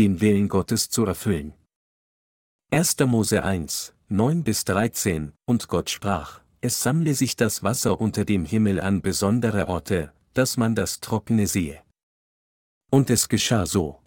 [0.00, 1.52] den Willen Gottes zu erfüllen.
[2.70, 3.00] 1.
[3.00, 8.46] Mose 1, 9 bis 13, und Gott sprach, es sammle sich das Wasser unter dem
[8.46, 11.82] Himmel an besondere Orte, dass man das Trockene sehe.
[12.90, 14.00] Und es geschah so.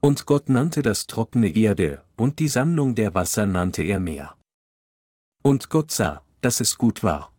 [0.00, 4.36] Und Gott nannte das trockene Erde, und die Sammlung der Wasser nannte er Meer.
[5.42, 7.32] Und Gott sah, dass es gut war.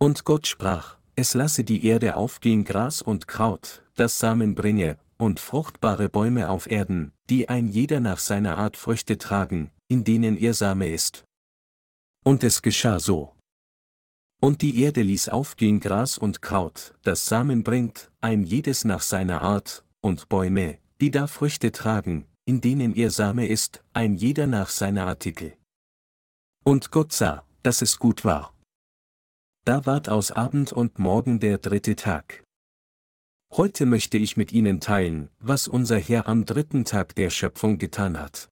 [0.00, 5.40] Und Gott sprach, es lasse die Erde aufgehen Gras und Kraut, das Samen bringe, und
[5.40, 10.54] fruchtbare Bäume auf Erden, die ein jeder nach seiner Art Früchte tragen, in denen ihr
[10.54, 11.24] Same ist.
[12.24, 13.34] Und es geschah so.
[14.40, 19.42] Und die Erde ließ aufgehen Gras und Kraut, das Samen bringt, ein jedes nach seiner
[19.42, 24.70] Art, und Bäume, die da Früchte tragen, in denen ihr Same ist, ein jeder nach
[24.70, 25.56] seiner Artikel.
[26.64, 28.54] Und Gott sah, dass es gut war.
[29.64, 32.42] Da ward aus Abend und Morgen der dritte Tag.
[33.52, 38.16] Heute möchte ich mit Ihnen teilen, was unser Herr am dritten Tag der Schöpfung getan
[38.20, 38.48] hat.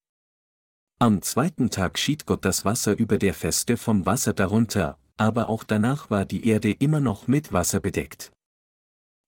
[0.99, 5.63] Am zweiten Tag schied Gott das Wasser über der Feste vom Wasser darunter, aber auch
[5.63, 8.33] danach war die Erde immer noch mit Wasser bedeckt.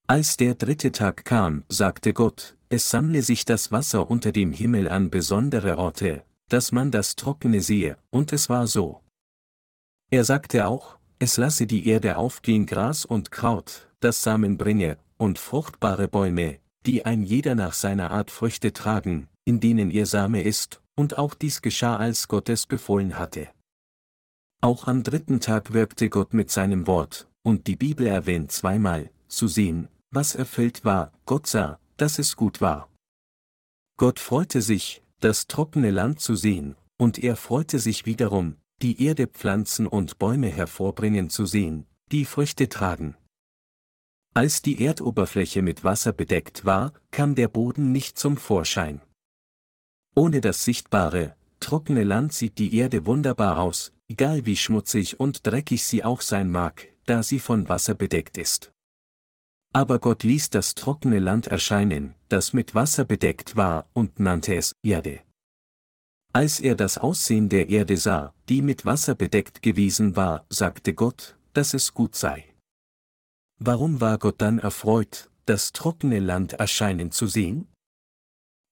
[0.09, 4.89] Als der dritte Tag kam, sagte Gott, es sammle sich das Wasser unter dem Himmel
[4.89, 9.03] an besondere Orte, dass man das Trockene sehe, und es war so.
[10.11, 15.39] Er sagte auch, es lasse die Erde aufgehen Gras und Kraut, das Samen bringe, und
[15.39, 20.81] fruchtbare Bäume, die ein jeder nach seiner Art Früchte tragen, in denen ihr Same ist,
[20.97, 23.49] und auch dies geschah als Gott es befohlen hatte.
[24.63, 29.49] Auch am dritten Tag wirkte Gott mit seinem Wort, und die Bibel erwähnt zweimal, zu
[29.49, 32.89] sehen, was erfüllt war, Gott sah, dass es gut war.
[33.97, 39.27] Gott freute sich, das trockene Land zu sehen, und er freute sich wiederum, die Erde
[39.27, 43.17] Pflanzen und Bäume hervorbringen zu sehen, die Früchte tragen.
[44.33, 49.01] Als die Erdoberfläche mit Wasser bedeckt war, kam der Boden nicht zum Vorschein.
[50.15, 55.85] Ohne das sichtbare, trockene Land sieht die Erde wunderbar aus, egal wie schmutzig und dreckig
[55.85, 58.73] sie auch sein mag, da sie von Wasser bedeckt ist.
[59.73, 64.73] Aber Gott ließ das trockene Land erscheinen, das mit Wasser bedeckt war, und nannte es
[64.83, 65.21] Erde.
[66.33, 71.37] Als er das Aussehen der Erde sah, die mit Wasser bedeckt gewesen war, sagte Gott,
[71.53, 72.50] dass es gut sei.
[73.61, 77.69] Warum war Gott dann erfreut, das trockene Land erscheinen zu sehen?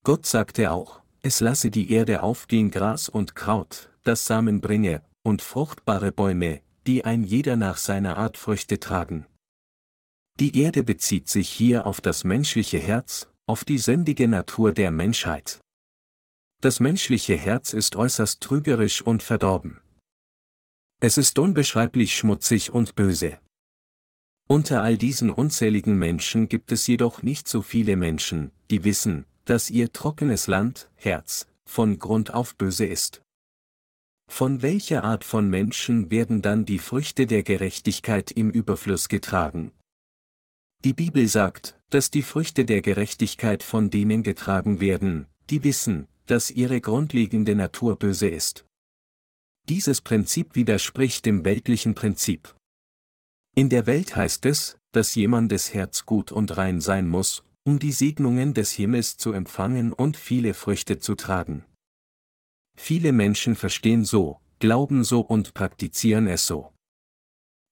[0.05, 5.43] Gott sagte auch, es lasse die Erde aufgehen Gras und Kraut, das Samen bringe, und
[5.43, 9.27] fruchtbare Bäume, die ein jeder nach seiner Art Früchte tragen,
[10.41, 15.59] die Erde bezieht sich hier auf das menschliche Herz, auf die sündige Natur der Menschheit.
[16.63, 19.81] Das menschliche Herz ist äußerst trügerisch und verdorben.
[21.01, 23.41] Es ist unbeschreiblich schmutzig und böse.
[24.51, 29.69] Unter all diesen unzähligen Menschen gibt es jedoch nicht so viele Menschen, die wissen, dass
[29.69, 33.21] ihr trockenes Land, Herz, von Grund auf böse ist.
[34.27, 39.73] Von welcher Art von Menschen werden dann die Früchte der Gerechtigkeit im Überfluss getragen?
[40.83, 46.51] Die Bibel sagt, dass die Früchte der Gerechtigkeit von denen getragen werden, die wissen, dass
[46.51, 48.65] ihre grundlegende Natur böse ist.
[49.69, 52.55] Dieses Prinzip widerspricht dem weltlichen Prinzip.
[53.59, 57.91] In der Welt heißt es, dass jemandes Herz gut und rein sein muss, um die
[57.91, 61.65] Segnungen des Himmels zu empfangen und viele Früchte zu tragen.
[62.77, 66.73] Viele Menschen verstehen so, glauben so und praktizieren es so.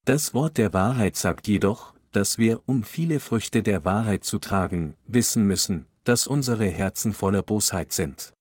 [0.05, 4.97] Das Wort der Wahrheit sagt jedoch, dass wir, um viele Früchte der Wahrheit zu tragen,
[5.07, 8.33] wissen müssen, dass unsere Herzen voller Bosheit sind.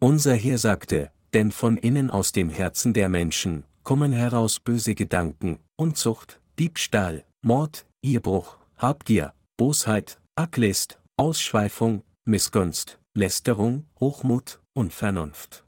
[0.00, 5.60] Unser Herr sagte, denn von innen aus dem Herzen der Menschen kommen heraus böse Gedanken,
[5.76, 15.64] Unzucht, Diebstahl, Mord, Ehebruch, Habgier, Bosheit, Acklist, Ausschweifung, Missgunst, Lästerung, Hochmut, Unvernunft.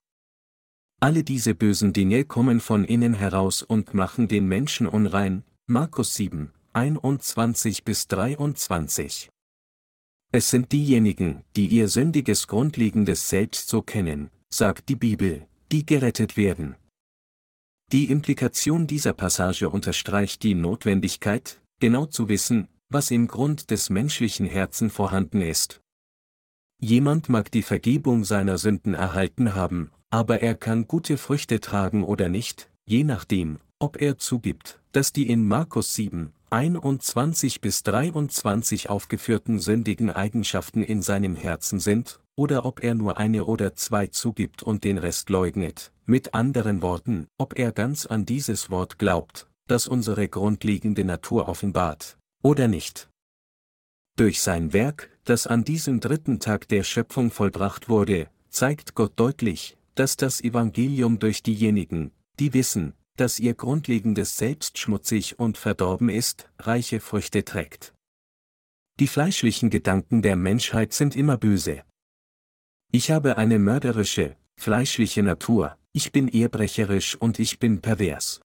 [0.99, 5.45] Alle diese bösen Dinge kommen von innen heraus und machen den Menschen unrein.
[5.69, 9.31] Markus 7, 21 bis 23.
[10.33, 16.37] Es sind diejenigen, die ihr sündiges grundlegendes Selbst so kennen, sagt die Bibel, die gerettet
[16.37, 16.75] werden.
[17.91, 24.45] Die Implikation dieser Passage unterstreicht die Notwendigkeit, genau zu wissen, was im Grund des menschlichen
[24.45, 25.81] Herzen vorhanden ist.
[26.81, 32.29] Jemand mag die Vergebung seiner Sünden erhalten haben, aber er kann gute Früchte tragen oder
[32.29, 39.61] nicht, je nachdem, ob er zugibt, dass die in Markus 7, 21 bis 23 aufgeführten
[39.61, 44.85] sündigen Eigenschaften in seinem Herzen sind, oder ob er nur eine oder zwei zugibt und
[44.85, 50.29] den Rest leugnet, mit anderen Worten, ob er ganz an dieses Wort glaubt, das unsere
[50.29, 53.11] grundlegende Natur offenbart, oder nicht.
[54.17, 59.77] Durch sein Werk, das an diesem dritten Tag der Schöpfung vollbracht wurde, zeigt Gott deutlich,
[59.97, 66.49] dass das Evangelium durch diejenigen, die wissen, dass ihr grundlegendes Selbst schmutzig und verdorben ist,
[66.61, 67.95] reiche Früchte trägt.
[69.01, 71.83] Die fleischlichen Gedanken der Menschheit sind immer böse.
[72.91, 78.41] Ich habe eine mörderische, fleischliche Natur, ich bin ehebrecherisch und ich bin pervers.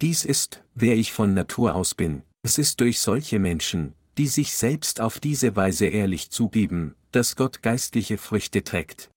[0.00, 4.54] Dies ist, wer ich von Natur aus bin, es ist durch solche Menschen, die sich
[4.54, 9.10] selbst auf diese Weise ehrlich zugeben, dass Gott geistliche Früchte trägt.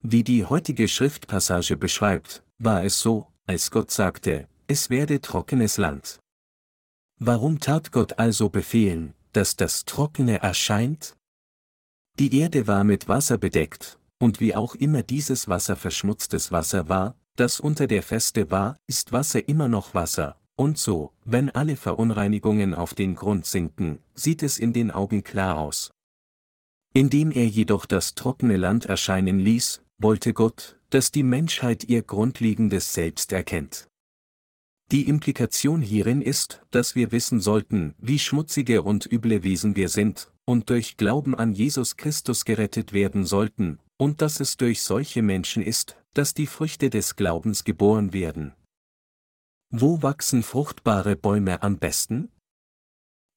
[0.00, 6.18] Wie die heutige Schriftpassage beschreibt, war es so, als Gott sagte, es werde trockenes Land.
[7.18, 11.17] Warum tat Gott also befehlen, dass das Trockene erscheint?
[12.18, 17.14] Die Erde war mit Wasser bedeckt, und wie auch immer dieses Wasser verschmutztes Wasser war,
[17.36, 22.74] das unter der Feste war, ist Wasser immer noch Wasser, und so, wenn alle Verunreinigungen
[22.74, 25.92] auf den Grund sinken, sieht es in den Augen klar aus.
[26.92, 32.94] Indem er jedoch das trockene Land erscheinen ließ, wollte Gott, dass die Menschheit ihr grundlegendes
[32.94, 33.86] Selbst erkennt.
[34.90, 40.32] Die Implikation hierin ist, dass wir wissen sollten, wie schmutzige und üble Wesen wir sind,
[40.48, 45.62] und durch Glauben an Jesus Christus gerettet werden sollten, und dass es durch solche Menschen
[45.62, 48.54] ist, dass die Früchte des Glaubens geboren werden.
[49.70, 52.32] Wo wachsen fruchtbare Bäume am besten?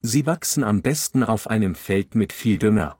[0.01, 2.97] Sie wachsen am besten auf einem Feld mit viel Dünger.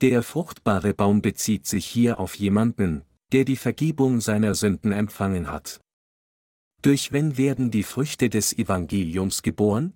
[0.00, 5.78] Der fruchtbare Baum bezieht sich hier auf jemanden, der die Vergebung seiner Sünden empfangen hat.
[6.80, 9.92] Durch wen werden die Früchte des Evangeliums geboren?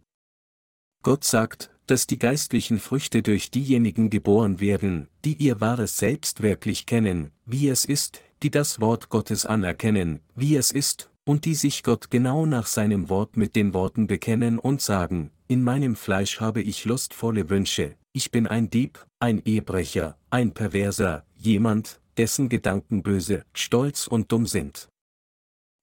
[1.02, 6.86] Gott sagt, dass die geistlichen Früchte durch diejenigen geboren werden, die ihr wahres Selbst wirklich
[6.86, 11.82] kennen, wie es ist, die das Wort Gottes anerkennen, wie es ist, und die sich
[11.82, 16.62] Gott genau nach seinem Wort mit den Worten bekennen und sagen, in meinem Fleisch habe
[16.62, 23.44] ich lustvolle Wünsche, ich bin ein Dieb, ein Ehebrecher, ein Perverser, jemand, dessen Gedanken böse,
[23.54, 24.88] stolz und dumm sind.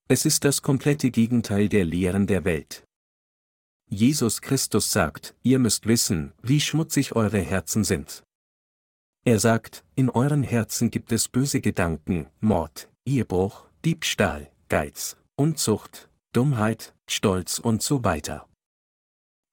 [0.08, 2.85] Es ist das komplette Gegenteil der Lehren der Welt.
[3.88, 8.24] Jesus Christus sagt, ihr müsst wissen, wie schmutzig eure Herzen sind.
[9.24, 16.94] Er sagt, in euren Herzen gibt es böse Gedanken, Mord, Ehebruch, Diebstahl, Geiz, Unzucht, Dummheit,
[17.08, 18.48] Stolz und so weiter.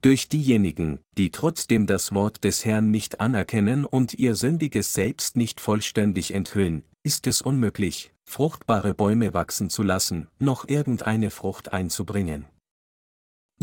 [0.02, 5.60] Durch diejenigen, die trotzdem das Wort des Herrn nicht anerkennen und ihr sündiges Selbst nicht
[5.60, 12.46] vollständig enthüllen, ist es unmöglich, fruchtbare Bäume wachsen zu lassen, noch irgendeine Frucht einzubringen.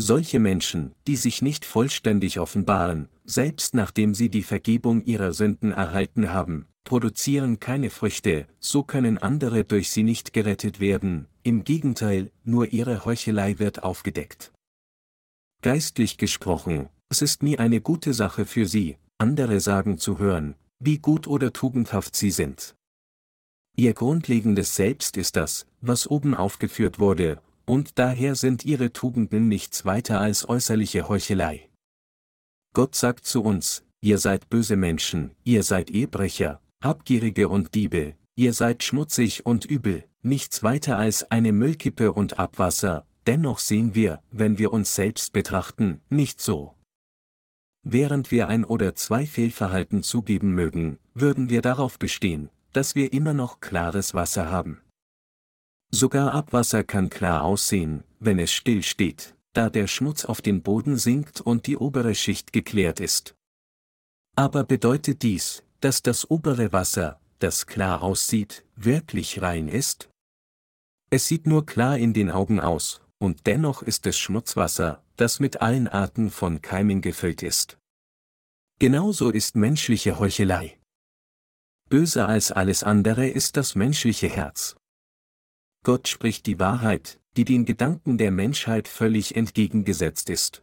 [0.02, 6.32] Solche Menschen, die sich nicht vollständig offenbaren, selbst nachdem sie die Vergebung ihrer Sünden erhalten
[6.32, 12.72] haben, produzieren keine Früchte, so können andere durch sie nicht gerettet werden, im Gegenteil, nur
[12.72, 14.52] ihre Heuchelei wird aufgedeckt.
[15.60, 20.96] Geistlich gesprochen, es ist nie eine gute Sache für sie, andere sagen zu hören, wie
[20.96, 22.74] gut oder tugendhaft sie sind.
[23.76, 29.84] Ihr grundlegendes Selbst ist das, was oben aufgeführt wurde, und daher sind ihre Tugenden nichts
[29.84, 31.70] weiter als äußerliche Heuchelei.
[32.74, 38.54] Gott sagt zu uns, ihr seid böse Menschen, ihr seid Ehebrecher, Habgierige und Diebe, ihr
[38.54, 44.58] seid schmutzig und übel, nichts weiter als eine Müllkippe und Abwasser, dennoch sehen wir, wenn
[44.58, 46.74] wir uns selbst betrachten, nicht so.
[47.84, 53.32] Während wir ein oder zwei Fehlverhalten zugeben mögen, würden wir darauf bestehen, dass wir immer
[53.32, 54.80] noch klares Wasser haben.
[55.90, 60.96] Sogar Abwasser kann klar aussehen, wenn es still steht, da der Schmutz auf den Boden
[60.96, 63.34] sinkt und die obere Schicht geklärt ist.
[64.36, 70.08] Aber bedeutet dies, dass das obere Wasser, das klar aussieht, wirklich rein ist?
[71.10, 75.60] Es sieht nur klar in den Augen aus, und dennoch ist es Schmutzwasser, das mit
[75.60, 77.78] allen Arten von Keimen gefüllt ist.
[78.78, 80.78] Genauso ist menschliche Heuchelei.
[81.88, 84.76] Böser als alles andere ist das menschliche Herz.
[85.82, 90.62] Gott spricht die Wahrheit, die den Gedanken der Menschheit völlig entgegengesetzt ist.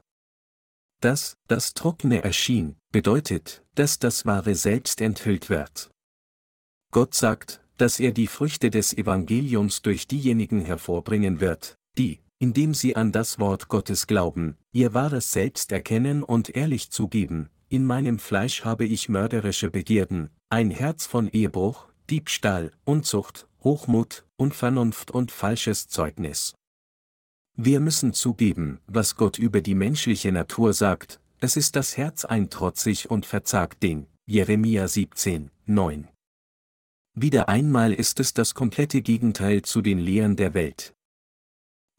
[1.02, 5.92] Das, das Trockene erschien, bedeutet, dass das wahre Selbst enthüllt wird.
[6.92, 12.96] Gott sagt, dass er die Früchte des Evangeliums durch diejenigen hervorbringen wird, die, indem sie
[12.96, 18.64] an das Wort Gottes glauben, ihr wahres Selbst erkennen und ehrlich zugeben, in meinem Fleisch
[18.64, 26.56] habe ich mörderische Begierden, ein Herz von Ehebruch, Diebstahl, Unzucht, Hochmut, Unvernunft und falsches Zeugnis.
[27.58, 32.50] Wir müssen zugeben, was Gott über die menschliche Natur sagt, es ist das Herz ein
[32.50, 36.08] trotzig und verzagt Ding, Jeremia 17, 9.
[37.14, 40.94] Wieder einmal ist es das komplette Gegenteil zu den Lehren der Welt.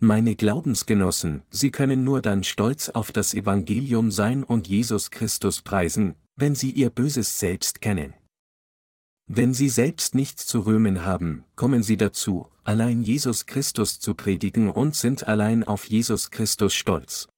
[0.01, 6.15] Meine Glaubensgenossen, Sie können nur dann stolz auf das Evangelium sein und Jesus Christus preisen,
[6.35, 8.15] wenn sie ihr Böses selbst kennen.
[9.31, 14.71] Wenn sie selbst nichts zu rühmen haben, kommen sie dazu, allein Jesus Christus zu predigen
[14.71, 17.29] und sind allein auf Jesus Christus stolz.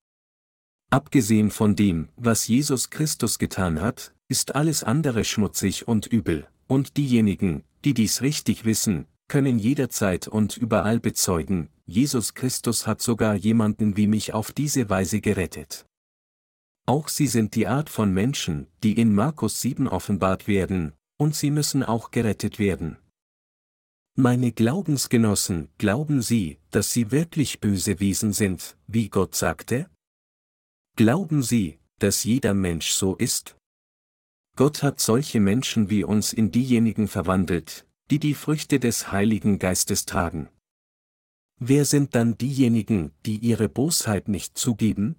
[0.91, 6.97] Abgesehen von dem, was Jesus Christus getan hat, ist alles andere schmutzig und übel, und
[6.97, 13.97] diejenigen, die dies richtig wissen, können jederzeit und überall bezeugen, Jesus Christus hat sogar jemanden
[13.97, 15.87] wie mich auf diese Weise gerettet.
[16.87, 21.51] Auch sie sind die Art von Menschen, die in Markus 7 offenbart werden, und sie
[21.51, 22.97] müssen auch gerettet werden.
[24.17, 29.91] Meine Glaubensgenossen, glauben Sie, dass Sie wirklich böse Wesen sind, wie Gott sagte?
[30.97, 33.57] Glauben Sie, dass jeder Mensch so ist?
[34.57, 40.07] Gott hat solche Menschen wie uns in diejenigen verwandelt, die die Früchte des Heiligen Geistes
[40.07, 40.49] tragen.
[41.59, 45.17] Wer sind dann diejenigen, die ihre Bosheit nicht zugeben?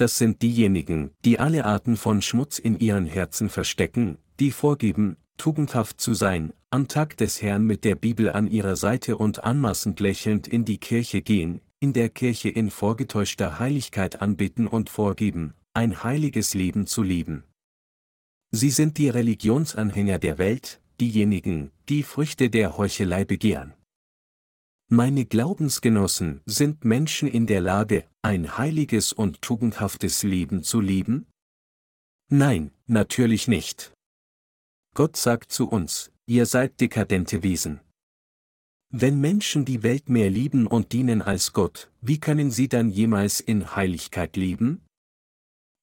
[0.00, 6.00] Das sind diejenigen, die alle Arten von Schmutz in ihren Herzen verstecken, die vorgeben, tugendhaft
[6.00, 10.48] zu sein, am Tag des Herrn mit der Bibel an ihrer Seite und anmaßend lächelnd
[10.48, 16.54] in die Kirche gehen, in der Kirche in vorgetäuschter Heiligkeit anbeten und vorgeben, ein heiliges
[16.54, 17.44] Leben zu leben.
[18.52, 23.74] Sie sind die Religionsanhänger der Welt, diejenigen, die Früchte der Heuchelei begehren.
[24.92, 31.28] Meine Glaubensgenossen sind Menschen in der Lage, ein heiliges und tugendhaftes Leben zu leben?
[32.28, 33.92] Nein, natürlich nicht.
[34.96, 37.78] Gott sagt zu uns, ihr seid dekadente Wesen.
[38.92, 43.38] Wenn Menschen die Welt mehr lieben und dienen als Gott, wie können sie dann jemals
[43.38, 44.84] in Heiligkeit leben?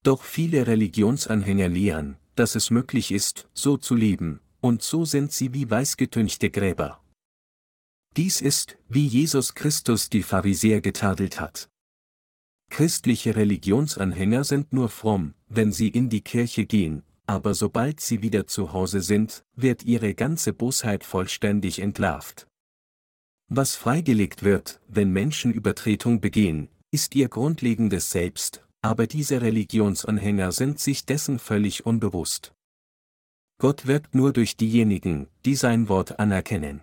[0.04, 5.54] Doch viele Religionsanhänger lehren, dass es möglich ist, so zu leben, und so sind sie
[5.54, 7.02] wie weißgetünchte Gräber.
[8.17, 11.69] Dies ist, wie Jesus Christus die Pharisäer getadelt hat.
[12.71, 18.47] Christliche Religionsanhänger sind nur fromm, wenn sie in die Kirche gehen, aber sobald sie wieder
[18.47, 22.47] zu Hause sind, wird ihre ganze Bosheit vollständig entlarvt.
[23.50, 30.79] Was freigelegt wird, wenn Menschen Übertretung begehen, ist ihr grundlegendes Selbst, aber diese Religionsanhänger sind
[30.79, 32.55] sich dessen völlig unbewusst.
[33.59, 36.81] Gott wirkt nur durch diejenigen, die sein Wort anerkennen.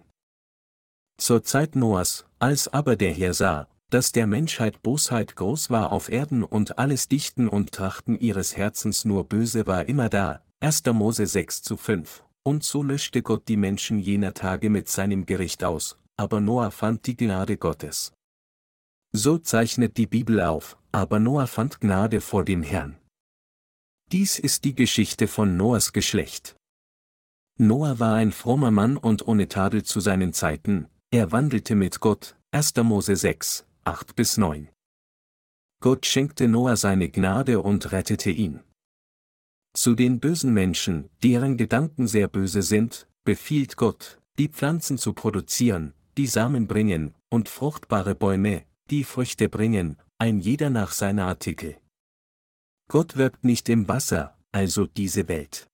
[1.17, 6.09] Zur Zeit Noahs, als aber der Herr sah, dass der Menschheit Bosheit groß war auf
[6.09, 10.85] Erden und alles Dichten und Trachten ihres Herzens nur böse war immer da, 1.
[10.87, 12.25] Mose 6 zu 5.
[12.43, 17.07] Und so löschte Gott die Menschen jener Tage mit seinem Gericht aus, aber Noah fand
[17.07, 18.13] die Gnade Gottes.
[19.13, 22.99] So zeichnet die Bibel auf, aber Noah fand Gnade vor dem Herrn.
[24.11, 26.57] Dies ist die Geschichte von Noahs Geschlecht.
[27.57, 32.37] Noah war ein frommer Mann und ohne Tadel zu seinen Zeiten, er wandelte mit Gott,
[32.51, 32.75] 1.
[32.83, 34.69] Mose 6, 8 bis 9.
[35.81, 38.65] Gott schenkte Noah seine Gnade und rettete ihn.
[39.75, 45.95] Zu den bösen Menschen, deren Gedanken sehr böse sind, befiehlt Gott, die Pflanzen zu produzieren,
[46.19, 51.77] die Samen bringen, und fruchtbare Bäume, die Früchte bringen, ein jeder nach seiner Artikel.
[52.89, 55.69] Gott wirkt nicht im Wasser, also diese Welt.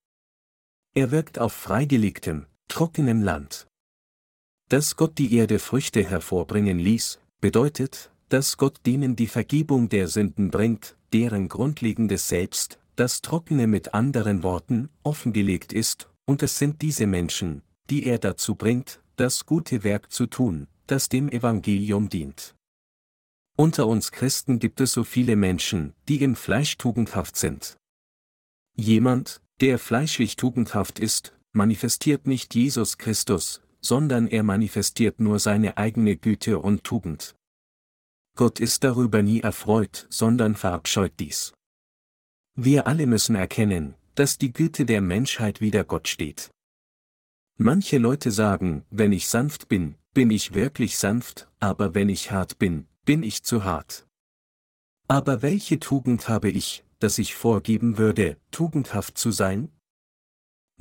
[0.95, 3.70] Er wirkt auf freigelegtem, trockenem Land.
[4.71, 10.53] Dass Gott die Erde Früchte hervorbringen ließ, bedeutet, dass Gott denen die Vergebung der Sünden
[10.53, 17.09] bringt, deren grundlegendes Selbst, das Trockene mit anderen Worten, offengelegt ist, und es sind diese
[17.09, 22.55] Menschen, die er dazu bringt, das gute Werk zu tun, das dem Evangelium dient.
[23.57, 27.77] Unter uns Christen gibt es so viele Menschen, die im Fleisch tugendhaft sind.
[28.77, 36.17] Jemand, der fleischlich tugendhaft ist, manifestiert nicht Jesus Christus, sondern er manifestiert nur seine eigene
[36.17, 37.35] Güte und Tugend.
[38.37, 41.53] Gott ist darüber nie erfreut, sondern verabscheut dies.
[42.55, 46.51] Wir alle müssen erkennen, dass die Güte der Menschheit wider Gott steht.
[47.57, 52.59] Manche Leute sagen, wenn ich sanft bin, bin ich wirklich sanft, aber wenn ich hart
[52.59, 54.07] bin, bin ich zu hart.
[55.09, 59.71] Aber welche Tugend habe ich, dass ich vorgeben würde, tugendhaft zu sein?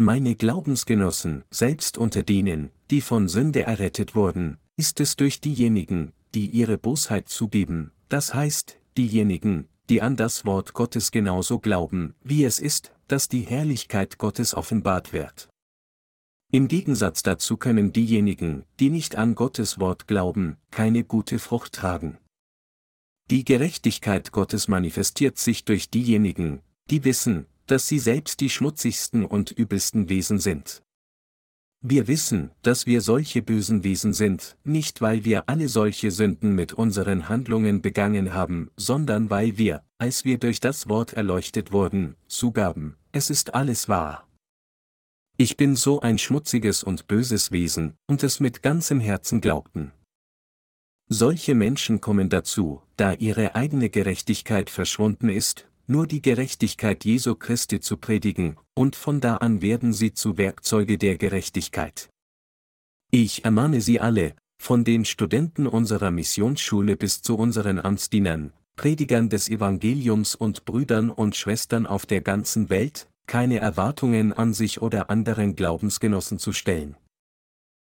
[0.02, 6.46] Meine Glaubensgenossen, selbst unter denen, die von Sünde errettet wurden, ist es durch diejenigen, die
[6.46, 12.60] ihre Bosheit zugeben, das heißt, diejenigen, die an das Wort Gottes genauso glauben, wie es
[12.60, 15.50] ist, dass die Herrlichkeit Gottes offenbart wird.
[16.50, 22.20] Im Gegensatz dazu können diejenigen, die nicht an Gottes Wort glauben, keine gute Frucht tragen.
[23.30, 29.52] Die Gerechtigkeit Gottes manifestiert sich durch diejenigen, die wissen, dass sie selbst die schmutzigsten und
[29.52, 30.82] übelsten Wesen sind.
[31.82, 36.74] Wir wissen, dass wir solche bösen Wesen sind, nicht weil wir alle solche Sünden mit
[36.74, 42.98] unseren Handlungen begangen haben, sondern weil wir, als wir durch das Wort erleuchtet wurden, zugaben,
[43.14, 44.28] es ist alles wahr.
[45.38, 49.94] Ich bin so ein schmutziges und böses Wesen, und es mit ganzem Herzen glaubten.
[51.08, 57.80] Solche Menschen kommen dazu, da ihre eigene Gerechtigkeit verschwunden ist, nur die Gerechtigkeit Jesu Christi
[57.80, 62.10] zu predigen, und von da an werden sie zu Werkzeuge der Gerechtigkeit.
[63.12, 69.50] Ich ermahne Sie alle, von den Studenten unserer Missionsschule bis zu unseren Amtsdienern, Predigern des
[69.50, 75.56] Evangeliums und Brüdern und Schwestern auf der ganzen Welt, keine Erwartungen an sich oder anderen
[75.56, 76.98] Glaubensgenossen zu stellen.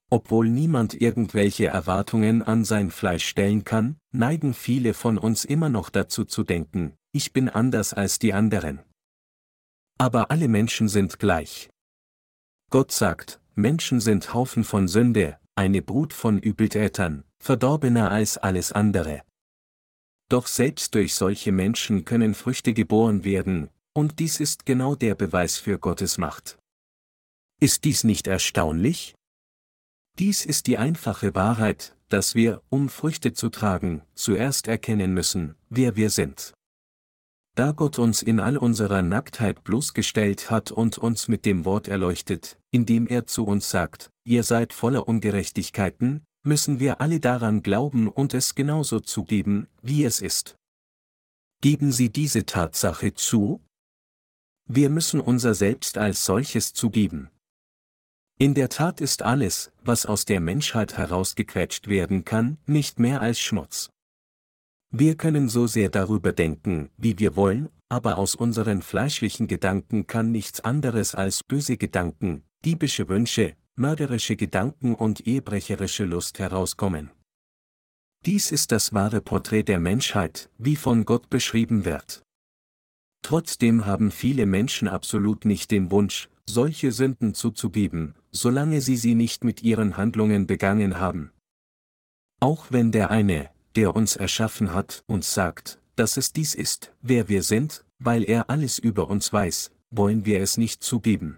[0.10, 5.90] Obwohl niemand irgendwelche Erwartungen an sein Fleisch stellen kann, neigen viele von uns immer noch
[5.90, 8.80] dazu zu denken, ich bin anders als die anderen.
[9.98, 11.70] Aber alle Menschen sind gleich.
[12.70, 19.24] Gott sagt, Menschen sind Haufen von Sünde, eine Brut von Übeltätern, verdorbener als alles andere.
[20.30, 25.58] Doch selbst durch solche Menschen können Früchte geboren werden, und dies ist genau der Beweis
[25.58, 26.58] für Gottes Macht.
[27.60, 29.14] Ist dies nicht erstaunlich?
[30.18, 35.96] Dies ist die einfache Wahrheit, dass wir, um Früchte zu tragen, zuerst erkennen müssen, wer
[35.96, 36.54] wir sind.
[37.56, 42.58] Da Gott uns in all unserer Nacktheit bloßgestellt hat und uns mit dem Wort erleuchtet,
[42.72, 48.34] indem er zu uns sagt, ihr seid voller Ungerechtigkeiten, müssen wir alle daran glauben und
[48.34, 50.56] es genauso zugeben, wie es ist.
[51.62, 53.62] Geben Sie diese Tatsache zu?
[54.68, 57.30] Wir müssen unser Selbst als solches zugeben.
[58.40, 63.40] In der Tat ist alles, was aus der Menschheit herausgequetscht werden kann, nicht mehr als
[63.40, 63.92] Schmutz.
[64.94, 70.32] Wir können so sehr darüber denken, wie wir wollen, aber aus unseren fleischlichen Gedanken kann
[70.32, 77.10] nichts anderes als böse Gedanken, diebische Wünsche, mörderische Gedanken und ehebrecherische Lust herauskommen.
[78.26, 82.22] Dies ist das wahre Porträt der Menschheit, wie von Gott beschrieben wird.
[83.24, 89.46] Trotzdem haben viele Menschen absolut nicht den Wunsch, solche Sünden zuzugeben, solange sie sie nicht
[89.46, 91.32] mit ihren Handlungen begangen haben.
[92.42, 97.30] Auch wenn der eine, der uns erschaffen hat, uns sagt, dass es dies ist, wer
[97.30, 101.38] wir sind, weil er alles über uns weiß, wollen wir es nicht zugeben.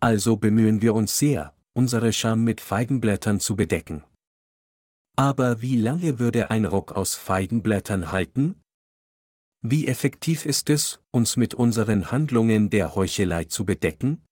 [0.00, 4.04] Also bemühen wir uns sehr, unsere Scham mit Feigenblättern zu bedecken.
[5.16, 8.60] Aber wie lange würde ein Rock aus Feigenblättern halten?
[9.60, 14.22] Wie effektiv ist es, uns mit unseren Handlungen der Heuchelei zu bedecken?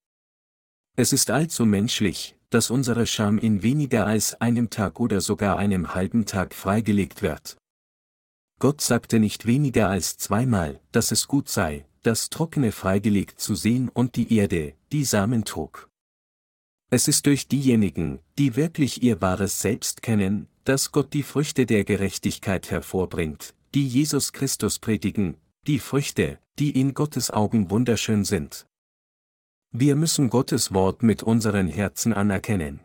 [0.97, 5.95] Es ist allzu menschlich, dass unsere Scham in weniger als einem Tag oder sogar einem
[5.95, 7.57] halben Tag freigelegt wird.
[8.59, 13.89] Gott sagte nicht weniger als zweimal, dass es gut sei, das Trockene freigelegt zu sehen
[13.89, 15.89] und die Erde, die Samen trug.
[16.91, 21.85] Es ist durch diejenigen, die wirklich ihr wahres Selbst kennen, dass Gott die Früchte der
[21.85, 28.67] Gerechtigkeit hervorbringt, die Jesus Christus predigen, die Früchte, die in Gottes Augen wunderschön sind.
[29.73, 32.81] Wir müssen Gottes Wort mit unseren Herzen anerkennen.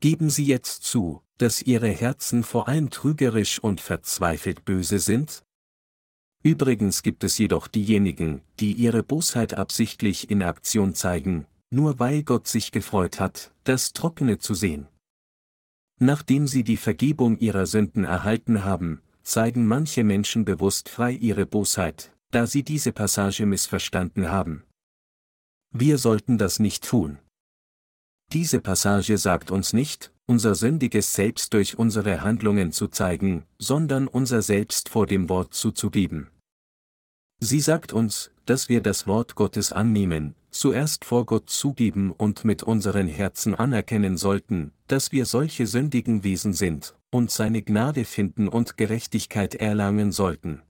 [0.00, 5.42] Geben Sie jetzt zu, dass Ihre Herzen vor allem trügerisch und verzweifelt böse sind?
[6.42, 12.48] Übrigens gibt es jedoch diejenigen, die ihre Bosheit absichtlich in Aktion zeigen, nur weil Gott
[12.48, 14.88] sich gefreut hat, das Trockene zu sehen.
[16.00, 22.12] Nachdem sie die Vergebung ihrer Sünden erhalten haben, zeigen manche Menschen bewusst frei ihre Bosheit,
[22.32, 24.64] da sie diese Passage missverstanden haben.
[25.72, 27.18] Wir sollten das nicht tun.
[28.32, 34.42] Diese Passage sagt uns nicht, unser sündiges Selbst durch unsere Handlungen zu zeigen, sondern unser
[34.42, 36.28] Selbst vor dem Wort zuzugeben.
[37.40, 42.62] Sie sagt uns, dass wir das Wort Gottes annehmen, zuerst vor Gott zugeben und mit
[42.62, 48.76] unseren Herzen anerkennen sollten, dass wir solche sündigen Wesen sind, und seine Gnade finden und
[48.76, 50.62] Gerechtigkeit erlangen sollten.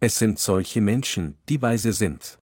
[0.00, 2.41] Es sind solche Menschen, die weise sind.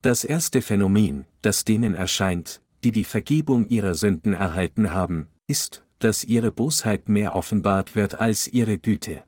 [0.00, 6.22] Das erste Phänomen, das denen erscheint, die die Vergebung ihrer Sünden erhalten haben, ist, dass
[6.22, 9.24] ihre Bosheit mehr offenbart wird als ihre Güte.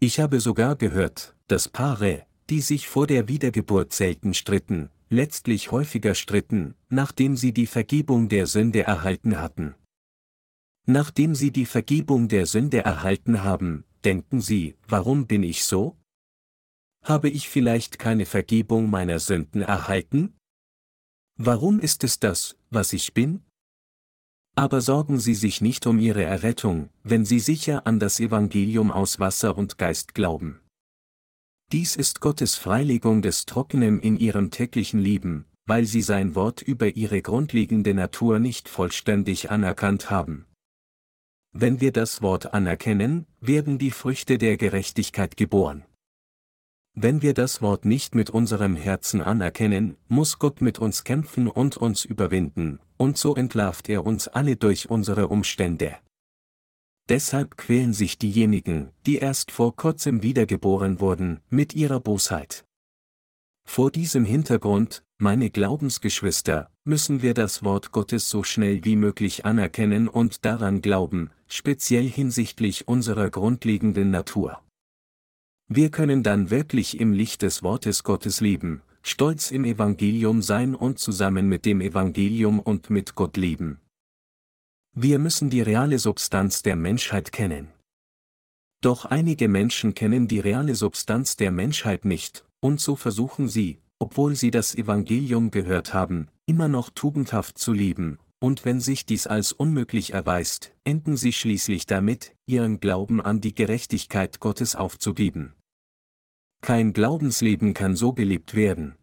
[0.00, 6.14] Ich habe sogar gehört, dass Paare, die sich vor der Wiedergeburt selten stritten, letztlich häufiger
[6.14, 9.74] stritten, nachdem sie die Vergebung der Sünde erhalten hatten.
[10.86, 15.96] Nachdem sie die Vergebung der Sünde erhalten haben, denken sie, warum bin ich so?
[17.04, 20.38] Habe ich vielleicht keine Vergebung meiner Sünden erhalten?
[21.36, 23.42] Warum ist es das, was ich bin?
[24.56, 29.20] Aber sorgen Sie sich nicht um Ihre Errettung, wenn Sie sicher an das Evangelium aus
[29.20, 30.60] Wasser und Geist glauben.
[31.72, 36.96] Dies ist Gottes Freilegung des Trockenen in Ihrem täglichen Leben, weil Sie sein Wort über
[36.96, 40.46] Ihre grundlegende Natur nicht vollständig anerkannt haben.
[41.52, 45.84] Wenn wir das Wort anerkennen, werden die Früchte der Gerechtigkeit geboren.
[46.96, 51.76] Wenn wir das Wort nicht mit unserem Herzen anerkennen, muss Gott mit uns kämpfen und
[51.76, 55.96] uns überwinden, und so entlarvt er uns alle durch unsere Umstände.
[57.08, 62.64] Deshalb quälen sich diejenigen, die erst vor kurzem wiedergeboren wurden, mit ihrer Bosheit.
[63.66, 70.06] Vor diesem Hintergrund, meine Glaubensgeschwister, müssen wir das Wort Gottes so schnell wie möglich anerkennen
[70.06, 74.60] und daran glauben, speziell hinsichtlich unserer grundlegenden Natur.
[75.68, 80.98] Wir können dann wirklich im Licht des Wortes Gottes leben, stolz im Evangelium sein und
[80.98, 83.80] zusammen mit dem Evangelium und mit Gott leben.
[84.94, 87.68] Wir müssen die reale Substanz der Menschheit kennen.
[88.82, 94.36] Doch einige Menschen kennen die reale Substanz der Menschheit nicht, und so versuchen sie, obwohl
[94.36, 99.52] sie das Evangelium gehört haben, immer noch tugendhaft zu leben, und wenn sich dies als
[99.52, 105.54] unmöglich erweist, enden sie schließlich damit, ihren Glauben an die Gerechtigkeit Gottes aufzugeben.
[106.60, 108.96] Kein Glaubensleben kann so gelebt werden.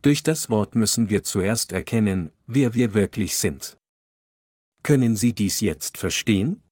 [0.00, 3.76] Durch das Wort müssen wir zuerst erkennen, wer wir wirklich sind.
[4.82, 6.62] Können Sie dies jetzt verstehen?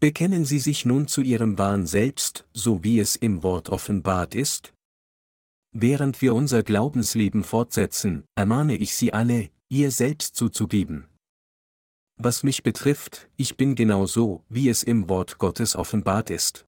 [0.00, 4.74] Bekennen Sie sich nun zu Ihrem wahren Selbst, so wie es im Wort offenbart ist?
[5.70, 11.08] Während wir unser Glaubensleben fortsetzen, ermahne ich Sie alle, ihr selbst zuzugeben.
[12.16, 16.64] Was mich betrifft, ich bin genau so, wie es im Wort Gottes offenbart ist.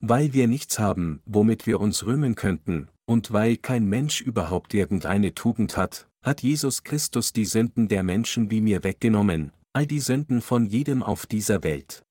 [0.00, 5.34] Weil wir nichts haben, womit wir uns rühmen könnten, und weil kein Mensch überhaupt irgendeine
[5.34, 10.40] Tugend hat, hat Jesus Christus die Sünden der Menschen wie mir weggenommen, all die Sünden
[10.40, 12.02] von jedem auf dieser Welt.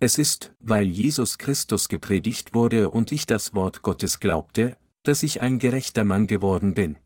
[0.00, 5.42] Es ist, weil Jesus Christus gepredigt wurde und ich das Wort Gottes glaubte, dass ich
[5.42, 6.98] ein gerechter Mann geworden bin.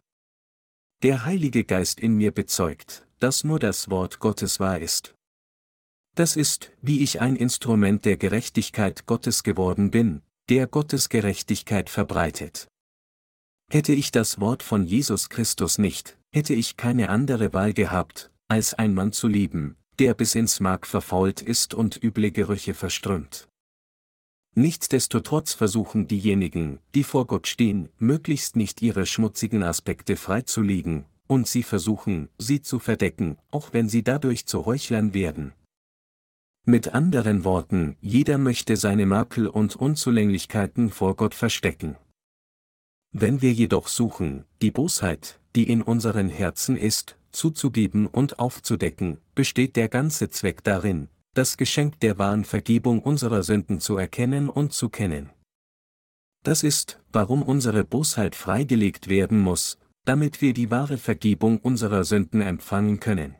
[1.03, 5.15] Der Heilige Geist in mir bezeugt, dass nur das Wort Gottes wahr ist.
[6.15, 12.69] Das ist, wie ich ein Instrument der Gerechtigkeit Gottes geworden bin, der Gottes Gerechtigkeit verbreitet.
[13.71, 18.75] Hätte ich das Wort von Jesus Christus nicht, hätte ich keine andere Wahl gehabt, als
[18.75, 23.49] ein Mann zu lieben, der bis ins Mark verfault ist und üble Gerüche verströmt.
[24.55, 31.63] Nichtsdestotrotz versuchen diejenigen, die vor Gott stehen, möglichst nicht ihre schmutzigen Aspekte freizulegen, und sie
[31.63, 35.53] versuchen, sie zu verdecken, auch wenn sie dadurch zu Heuchlern werden.
[36.67, 41.97] Mit anderen Worten, jeder möchte seine Makel und Unzulänglichkeiten vor Gott verstecken.
[43.13, 49.77] Wenn wir jedoch suchen, die Bosheit, die in unseren Herzen ist, zuzugeben und aufzudecken, besteht
[49.77, 54.89] der ganze Zweck darin, das Geschenk der wahren Vergebung unserer Sünden zu erkennen und zu
[54.89, 55.31] kennen.
[56.43, 62.41] Das ist, warum unsere Bosheit freigelegt werden muss, damit wir die wahre Vergebung unserer Sünden
[62.41, 63.37] empfangen können.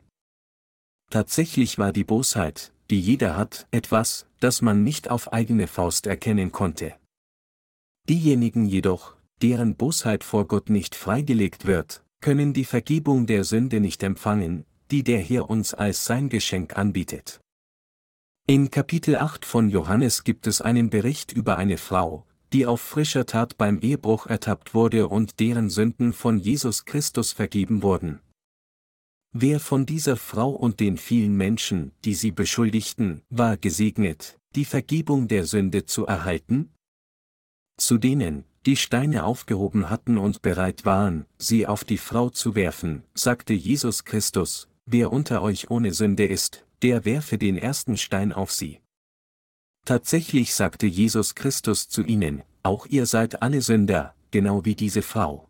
[1.09, 6.51] Tatsächlich war die Bosheit, die jeder hat, etwas, das man nicht auf eigene Faust erkennen
[6.51, 6.95] konnte.
[8.07, 14.03] Diejenigen jedoch, deren Bosheit vor Gott nicht freigelegt wird, können die Vergebung der Sünde nicht
[14.03, 17.41] empfangen, die der Herr uns als sein Geschenk anbietet.
[18.51, 23.25] In Kapitel 8 von Johannes gibt es einen Bericht über eine Frau, die auf frischer
[23.25, 28.19] Tat beim Ehebruch ertappt wurde und deren Sünden von Jesus Christus vergeben wurden.
[29.31, 35.29] Wer von dieser Frau und den vielen Menschen, die sie beschuldigten, war gesegnet, die Vergebung
[35.29, 36.73] der Sünde zu erhalten?
[37.77, 43.03] Zu denen, die Steine aufgehoben hatten und bereit waren, sie auf die Frau zu werfen,
[43.13, 48.51] sagte Jesus Christus, wer unter euch ohne Sünde ist, der werfe den ersten Stein auf
[48.51, 48.79] sie.
[49.85, 55.49] Tatsächlich sagte Jesus Christus zu ihnen, auch ihr seid alle Sünder, genau wie diese Frau.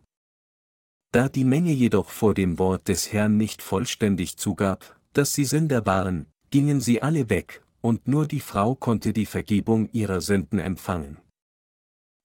[1.12, 5.84] Da die Menge jedoch vor dem Wort des Herrn nicht vollständig zugab, dass sie Sünder
[5.84, 11.18] waren, gingen sie alle weg, und nur die Frau konnte die Vergebung ihrer Sünden empfangen.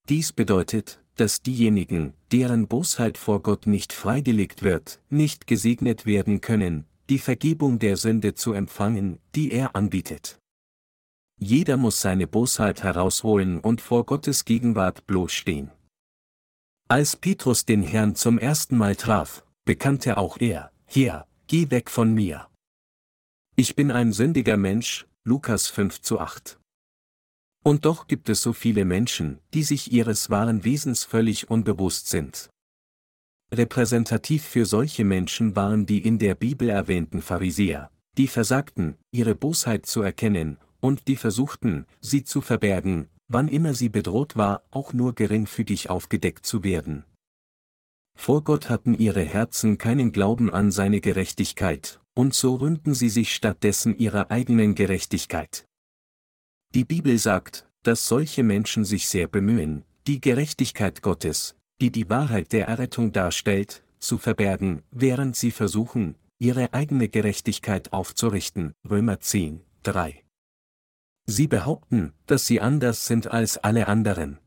[0.07, 6.85] Dies bedeutet, dass diejenigen, deren Bosheit vor Gott nicht freigelegt wird, nicht gesegnet werden können,
[7.09, 10.39] die Vergebung der Sünde zu empfangen, die er anbietet.
[11.39, 15.71] Jeder muss seine Bosheit herausholen und vor Gottes Gegenwart bloßstehen.
[16.89, 22.13] Als Petrus den Herrn zum ersten Mal traf, bekannte auch er, Herr, geh weg von
[22.13, 22.47] mir.
[23.55, 26.59] Ich bin ein sündiger Mensch, Lukas 5 zu 8.
[27.63, 32.49] Und doch gibt es so viele Menschen, die sich ihres wahren Wesens völlig unbewusst sind.
[33.51, 39.85] Repräsentativ für solche Menschen waren die in der Bibel erwähnten Pharisäer, die versagten, ihre Bosheit
[39.85, 45.15] zu erkennen, und die versuchten, sie zu verbergen, wann immer sie bedroht war, auch nur
[45.15, 47.05] geringfügig aufgedeckt zu werden.
[48.17, 53.33] Vor Gott hatten ihre Herzen keinen Glauben an seine Gerechtigkeit, und so rühmten sie sich
[53.33, 55.65] stattdessen ihrer eigenen Gerechtigkeit.
[56.73, 62.53] Die Bibel sagt, dass solche Menschen sich sehr bemühen, die Gerechtigkeit Gottes, die die Wahrheit
[62.53, 68.73] der Errettung darstellt, zu verbergen, während sie versuchen, ihre eigene Gerechtigkeit aufzurichten.
[68.87, 70.23] Römer 10, 3.
[71.25, 74.39] Sie behaupten, dass sie anders sind als alle anderen.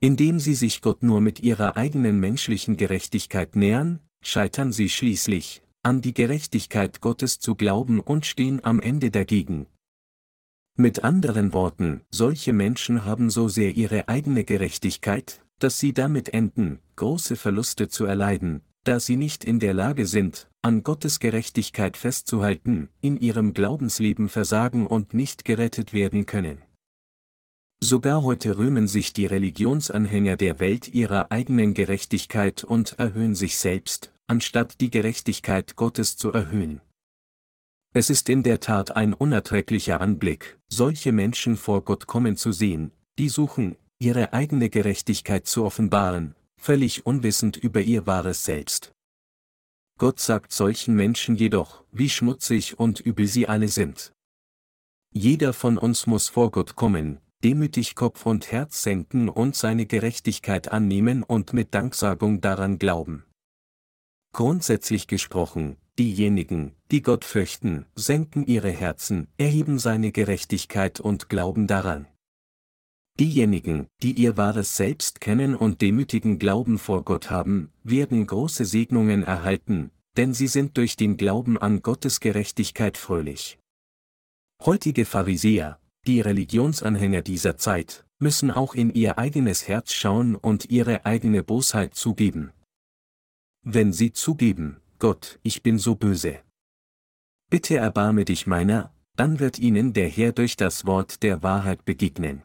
[0.00, 6.00] Indem sie sich Gott nur mit ihrer eigenen menschlichen Gerechtigkeit nähern, scheitern sie schließlich, an
[6.00, 9.66] die Gerechtigkeit Gottes zu glauben und stehen am Ende dagegen.
[10.76, 16.80] Mit anderen Worten, solche Menschen haben so sehr ihre eigene Gerechtigkeit, dass sie damit enden,
[16.96, 22.88] große Verluste zu erleiden, da sie nicht in der Lage sind, an Gottes Gerechtigkeit festzuhalten,
[23.00, 26.62] in ihrem Glaubensleben versagen und nicht gerettet werden können.
[27.80, 34.12] Sogar heute rühmen sich die Religionsanhänger der Welt ihrer eigenen Gerechtigkeit und erhöhen sich selbst,
[34.26, 36.80] anstatt die Gerechtigkeit Gottes zu erhöhen.
[37.94, 42.90] Es ist in der Tat ein unerträglicher Anblick, solche Menschen vor Gott kommen zu sehen,
[43.18, 48.92] die suchen, ihre eigene Gerechtigkeit zu offenbaren, völlig unwissend über ihr wahres Selbst.
[49.98, 54.12] Gott sagt solchen Menschen jedoch, wie schmutzig und übel sie alle sind.
[55.12, 60.70] Jeder von uns muss vor Gott kommen, demütig Kopf und Herz senken und seine Gerechtigkeit
[60.70, 63.24] annehmen und mit Danksagung daran glauben.
[64.32, 72.06] Grundsätzlich gesprochen, diejenigen, die Gott fürchten, senken ihre Herzen, erheben seine Gerechtigkeit und glauben daran.
[73.20, 79.24] Diejenigen, die ihr wahres Selbst kennen und demütigen Glauben vor Gott haben, werden große Segnungen
[79.24, 83.58] erhalten, denn sie sind durch den Glauben an Gottes Gerechtigkeit fröhlich.
[84.64, 91.04] Heutige Pharisäer, die Religionsanhänger dieser Zeit, müssen auch in ihr eigenes Herz schauen und ihre
[91.04, 92.52] eigene Bosheit zugeben.
[93.64, 96.40] Wenn sie zugeben, Gott, ich bin so böse.
[97.50, 102.42] Bitte erbarme dich meiner, dann wird ihnen der Herr durch das Wort der Wahrheit begegnen.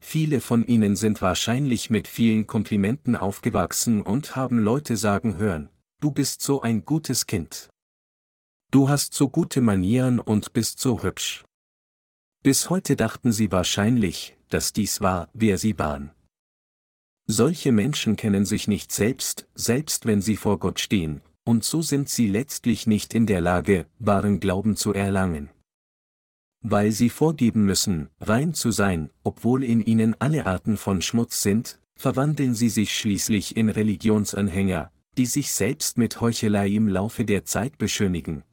[0.00, 5.68] Viele von ihnen sind wahrscheinlich mit vielen Komplimenten aufgewachsen und haben Leute sagen hören,
[6.00, 7.68] du bist so ein gutes Kind.
[8.70, 11.44] Du hast so gute Manieren und bist so hübsch.
[12.42, 16.10] Bis heute dachten sie wahrscheinlich, dass dies war, wer sie waren.
[17.26, 22.08] Solche Menschen kennen sich nicht selbst, selbst wenn sie vor Gott stehen, und so sind
[22.08, 25.50] sie letztlich nicht in der Lage, wahren Glauben zu erlangen
[26.62, 31.80] weil sie vorgeben müssen, rein zu sein, obwohl in ihnen alle Arten von Schmutz sind,
[31.96, 37.78] verwandeln sie sich schließlich in Religionsanhänger, die sich selbst mit Heuchelei im Laufe der Zeit
[37.78, 38.44] beschönigen.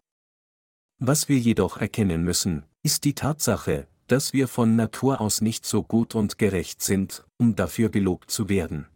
[1.00, 5.84] Was wir jedoch erkennen müssen, ist die Tatsache, dass wir von Natur aus nicht so
[5.84, 8.88] gut und gerecht sind, um dafür gelobt zu werden.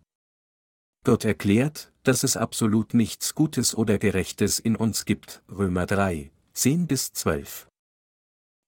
[1.04, 6.88] Gott erklärt, dass es absolut nichts Gutes oder Gerechtes in uns gibt, Römer 3, 10
[6.88, 7.71] bis 12.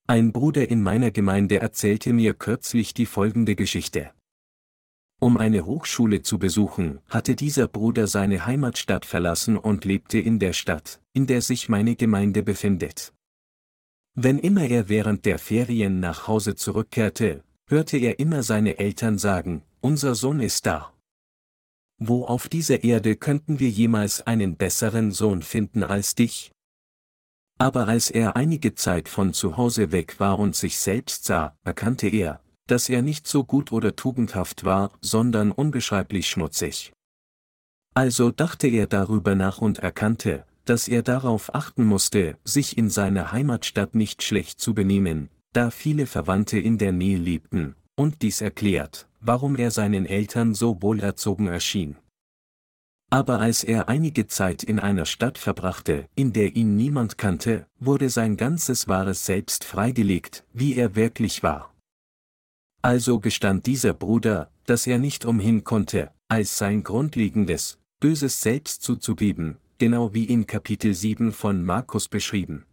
[0.06, 4.10] Ein Bruder in meiner Gemeinde erzählte mir kürzlich die folgende Geschichte.
[5.18, 10.52] Um eine Hochschule zu besuchen, hatte dieser Bruder seine Heimatstadt verlassen und lebte in der
[10.52, 13.14] Stadt, in der sich meine Gemeinde befindet.
[14.14, 19.62] Wenn immer er während der Ferien nach Hause zurückkehrte, hörte er immer seine Eltern sagen,
[19.80, 20.92] unser Sohn ist da.
[21.96, 26.53] Wo auf dieser Erde könnten wir jemals einen besseren Sohn finden als dich?
[27.58, 32.08] Aber als er einige Zeit von zu Hause weg war und sich selbst sah, erkannte
[32.08, 36.92] er, dass er nicht so gut oder tugendhaft war, sondern unbeschreiblich schmutzig.
[37.94, 43.32] Also dachte er darüber nach und erkannte, dass er darauf achten musste, sich in seiner
[43.32, 49.06] Heimatstadt nicht schlecht zu benehmen, da viele Verwandte in der Nähe lebten, und dies erklärt,
[49.20, 51.96] warum er seinen Eltern so wohlerzogen erschien.
[53.14, 58.10] Aber als er einige Zeit in einer Stadt verbrachte, in der ihn niemand kannte, wurde
[58.10, 61.72] sein ganzes wahres Selbst freigelegt, wie er wirklich war.
[62.82, 69.58] Also gestand dieser Bruder, dass er nicht umhin konnte, als sein grundlegendes, böses Selbst zuzugeben,
[69.78, 72.66] genau wie in Kapitel 7 von Markus beschrieben.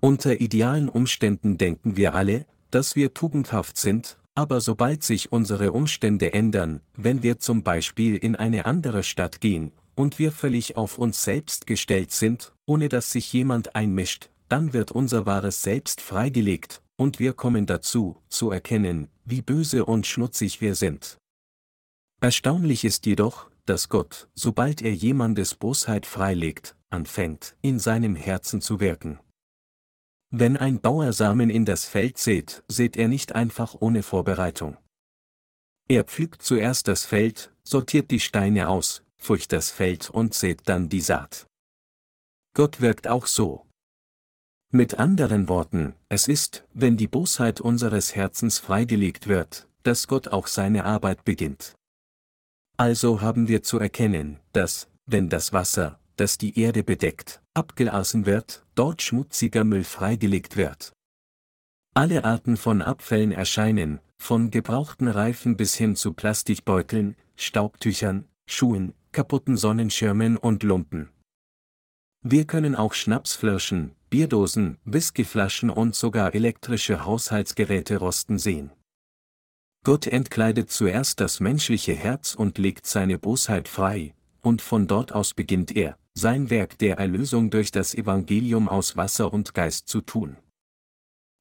[0.00, 6.32] Unter idealen Umständen denken wir alle, dass wir tugendhaft sind, aber sobald sich unsere Umstände
[6.32, 11.22] ändern, wenn wir zum Beispiel in eine andere Stadt gehen, und wir völlig auf uns
[11.22, 17.18] selbst gestellt sind, ohne dass sich jemand einmischt, dann wird unser wahres Selbst freigelegt, und
[17.18, 21.18] wir kommen dazu, zu erkennen, wie böse und schmutzig wir sind.
[22.20, 28.80] Erstaunlich ist jedoch, dass Gott, sobald er jemandes Bosheit freilegt, anfängt, in seinem Herzen zu
[28.80, 29.18] wirken.
[30.36, 34.76] Wenn ein Bauer Samen in das Feld sät, sät er nicht einfach ohne Vorbereitung.
[35.86, 40.88] Er pflügt zuerst das Feld, sortiert die Steine aus, furcht das Feld und sät dann
[40.88, 41.46] die Saat.
[42.52, 43.64] Gott wirkt auch so.
[44.72, 50.48] Mit anderen Worten, es ist, wenn die Bosheit unseres Herzens freigelegt wird, dass Gott auch
[50.48, 51.76] seine Arbeit beginnt.
[52.76, 58.64] Also haben wir zu erkennen, dass, wenn das Wasser, das die Erde bedeckt, abgelassen wird,
[58.74, 60.92] dort schmutziger Müll freigelegt wird.
[61.94, 69.56] Alle Arten von Abfällen erscheinen, von gebrauchten Reifen bis hin zu Plastikbeuteln, Staubtüchern, Schuhen, kaputten
[69.56, 71.10] Sonnenschirmen und Lumpen.
[72.22, 78.70] Wir können auch Schnapsflaschen, Bierdosen, Whiskyflaschen und sogar elektrische Haushaltsgeräte rosten sehen.
[79.84, 85.34] Gott entkleidet zuerst das menschliche Herz und legt seine Bosheit frei, und von dort aus
[85.34, 90.36] beginnt er, sein Werk der Erlösung durch das Evangelium aus Wasser und Geist zu tun.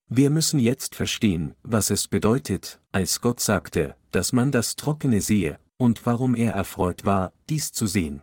[0.09, 5.59] Wir müssen jetzt verstehen, was es bedeutet, als Gott sagte, dass man das Trockene sehe,
[5.77, 8.21] und warum er erfreut war, dies zu sehen.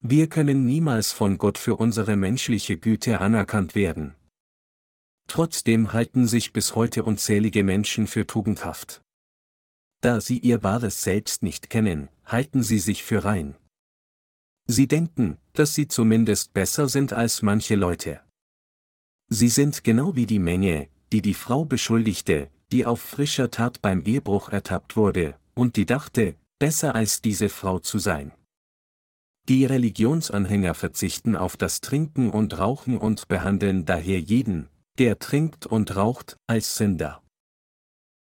[0.00, 4.14] Wir können niemals von Gott für unsere menschliche Güte anerkannt werden,
[5.28, 9.02] Trotzdem halten sich bis heute unzählige Menschen für tugendhaft.
[10.00, 13.56] Da sie ihr wahres Selbst nicht kennen, halten sie sich für rein.
[14.66, 18.20] Sie denken, dass sie zumindest besser sind als manche Leute.
[19.28, 24.02] Sie sind genau wie die Menge, die die Frau beschuldigte, die auf frischer Tat beim
[24.02, 28.32] Ehebruch ertappt wurde, und die dachte, besser als diese Frau zu sein.
[29.48, 35.94] Die Religionsanhänger verzichten auf das Trinken und Rauchen und behandeln daher jeden, der trinkt und
[35.94, 37.22] raucht, als Sünder.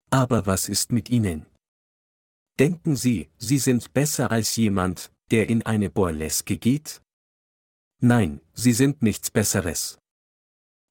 [0.09, 1.45] Aber was ist mit ihnen?
[2.59, 7.01] Denken Sie, Sie sind besser als jemand, der in eine Burleske geht?
[7.99, 9.97] Nein, Sie sind nichts Besseres.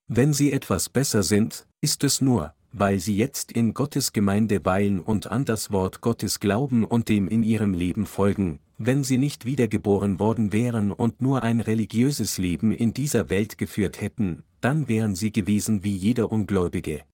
[0.08, 5.00] Wenn Sie etwas besser sind, ist es nur, weil Sie jetzt in Gottes Gemeinde weilen
[5.00, 9.44] und an das Wort Gottes glauben und dem in Ihrem Leben folgen, wenn Sie nicht
[9.44, 15.14] wiedergeboren worden wären und nur ein religiöses Leben in dieser Welt geführt hätten, dann wären
[15.14, 17.04] sie gewesen wie jeder Ungläubige.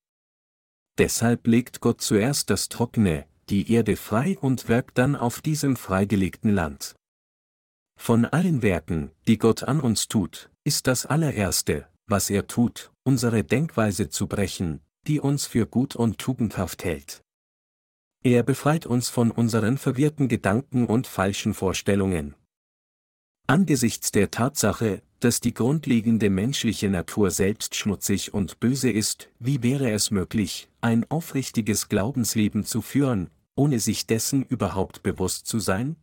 [0.98, 6.50] Deshalb legt Gott zuerst das Trockene, die Erde frei und wirkt dann auf diesem freigelegten
[6.50, 6.94] Land.
[7.98, 13.44] Von allen Werken, die Gott an uns tut, ist das allererste, was er tut, unsere
[13.44, 17.22] Denkweise zu brechen, die uns für gut und tugendhaft hält.
[18.24, 22.34] Er befreit uns von unseren verwirrten Gedanken und falschen Vorstellungen.
[23.46, 29.90] Angesichts der Tatsache, dass die grundlegende menschliche Natur selbst schmutzig und böse ist, wie wäre
[29.90, 35.96] es möglich, ein aufrichtiges Glaubensleben zu führen, ohne sich dessen überhaupt bewusst zu sein?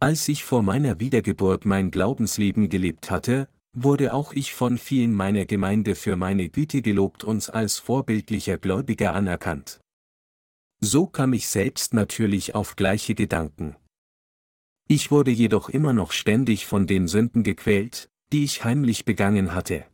[0.00, 5.44] Als ich vor meiner Wiedergeburt mein Glaubensleben gelebt hatte, wurde auch ich von vielen meiner
[5.44, 9.80] Gemeinde für meine Güte gelobt und als vorbildlicher Gläubiger anerkannt.
[10.80, 13.74] So kam ich selbst natürlich auf gleiche Gedanken.
[14.86, 19.84] Ich wurde jedoch immer noch ständig von den Sünden gequält, die ich heimlich begangen hatte.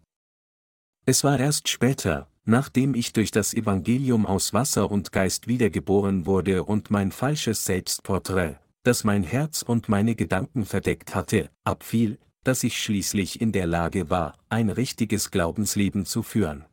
[1.07, 6.65] Es war erst später, nachdem ich durch das Evangelium aus Wasser und Geist wiedergeboren wurde
[6.65, 12.81] und mein falsches Selbstporträt, das mein Herz und meine Gedanken verdeckt hatte, abfiel, dass ich
[12.81, 16.65] schließlich in der Lage war, ein richtiges Glaubensleben zu führen.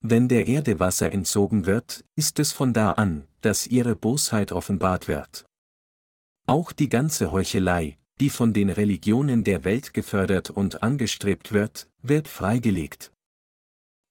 [0.00, 5.06] Wenn der Erde Wasser entzogen wird, ist es von da an, dass ihre Bosheit offenbart
[5.06, 5.46] wird.
[6.46, 12.28] Auch die ganze Heuchelei, die von den Religionen der Welt gefördert und angestrebt wird, wird
[12.28, 13.12] freigelegt.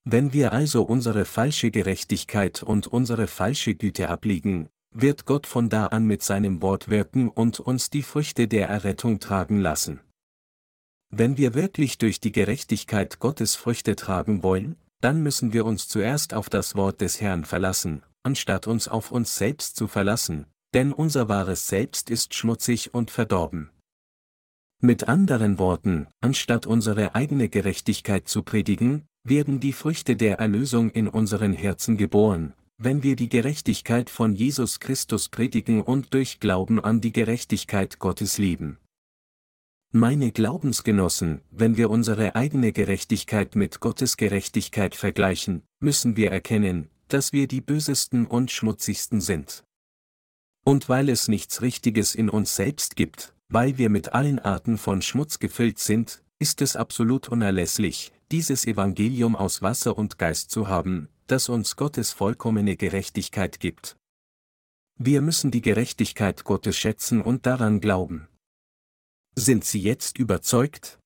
[0.04, 5.86] Wenn wir also unsere falsche Gerechtigkeit und unsere falsche Güte ablegen, wird Gott von da
[5.86, 10.00] an mit seinem Wort wirken und uns die Früchte der Errettung tragen lassen.
[11.10, 16.32] Wenn wir wirklich durch die Gerechtigkeit Gottes Früchte tragen wollen, dann müssen wir uns zuerst
[16.32, 21.28] auf das Wort des Herrn verlassen, anstatt uns auf uns selbst zu verlassen, denn unser
[21.28, 23.70] wahres Selbst ist schmutzig und verdorben.
[24.80, 31.08] Mit anderen Worten, anstatt unsere eigene Gerechtigkeit zu predigen, werden die Früchte der Erlösung in
[31.08, 37.00] unseren Herzen geboren, wenn wir die Gerechtigkeit von Jesus Christus predigen und durch Glauben an
[37.00, 38.78] die Gerechtigkeit Gottes lieben.
[39.92, 47.32] Meine Glaubensgenossen, wenn wir unsere eigene Gerechtigkeit mit Gottes Gerechtigkeit vergleichen, müssen wir erkennen, dass
[47.32, 49.62] wir die bösesten und schmutzigsten sind.
[50.64, 55.00] Und weil es nichts Richtiges in uns selbst gibt, weil wir mit allen Arten von
[55.00, 61.08] Schmutz gefüllt sind, ist es absolut unerlässlich, dieses Evangelium aus Wasser und Geist zu haben,
[61.26, 63.96] das uns Gottes vollkommene Gerechtigkeit gibt.
[64.96, 68.28] Wir müssen die Gerechtigkeit Gottes schätzen und daran glauben.
[69.34, 70.98] Sind Sie jetzt überzeugt?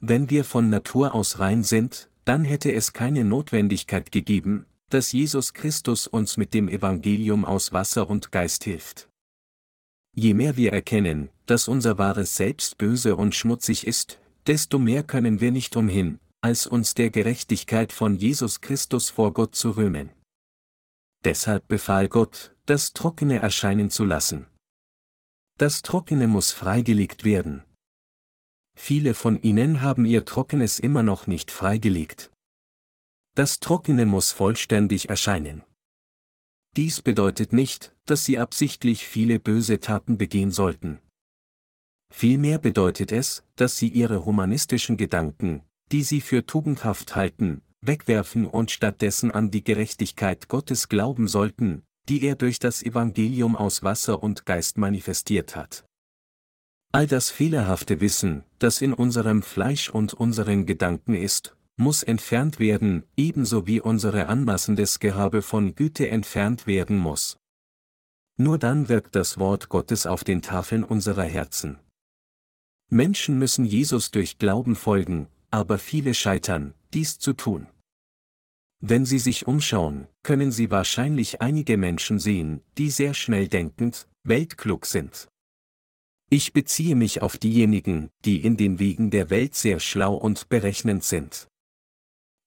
[0.00, 5.52] Wenn wir von Natur aus rein sind, dann hätte es keine Notwendigkeit gegeben, dass Jesus
[5.52, 9.08] Christus uns mit dem Evangelium aus Wasser und Geist hilft.
[10.14, 15.40] Je mehr wir erkennen, dass unser wahres Selbst böse und schmutzig ist, desto mehr können
[15.40, 20.10] wir nicht umhin, als uns der Gerechtigkeit von Jesus Christus vor Gott zu rühmen.
[21.24, 24.46] deshalb befahl Gott, das Trockene erscheinen zu lassen.
[25.58, 27.64] Das Trockene muss freigelegt werden.
[28.78, 32.30] Viele von ihnen haben ihr Trockenes immer noch nicht freigelegt.
[33.34, 35.64] Das Trockene muss vollständig erscheinen.
[36.76, 41.00] Dies bedeutet nicht, dass sie absichtlich viele böse Taten begehen sollten.
[42.12, 45.62] Vielmehr bedeutet es, dass sie ihre humanistischen Gedanken,
[45.92, 52.22] die sie für tugendhaft halten, wegwerfen und stattdessen an die Gerechtigkeit Gottes glauben sollten, die
[52.22, 55.84] er durch das Evangelium aus Wasser und Geist manifestiert hat.
[56.92, 63.04] All das fehlerhafte Wissen, das in unserem Fleisch und unseren Gedanken ist, muss entfernt werden,
[63.16, 67.36] ebenso wie unsere anmassendes Gehabe von Güte entfernt werden muss.
[68.38, 71.78] Nur dann wirkt das Wort Gottes auf den Tafeln unserer Herzen.
[72.88, 77.66] Menschen müssen Jesus durch Glauben folgen, aber viele scheitern, dies zu tun.
[78.80, 84.86] Wenn Sie sich umschauen, können Sie wahrscheinlich einige Menschen sehen, die sehr schnell denkend, weltklug
[84.86, 85.28] sind.
[86.28, 91.04] Ich beziehe mich auf diejenigen, die in den Wegen der Welt sehr schlau und berechnend
[91.04, 91.48] sind.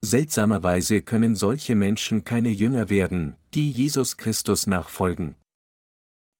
[0.01, 5.35] Seltsamerweise können solche Menschen keine Jünger werden, die Jesus Christus nachfolgen.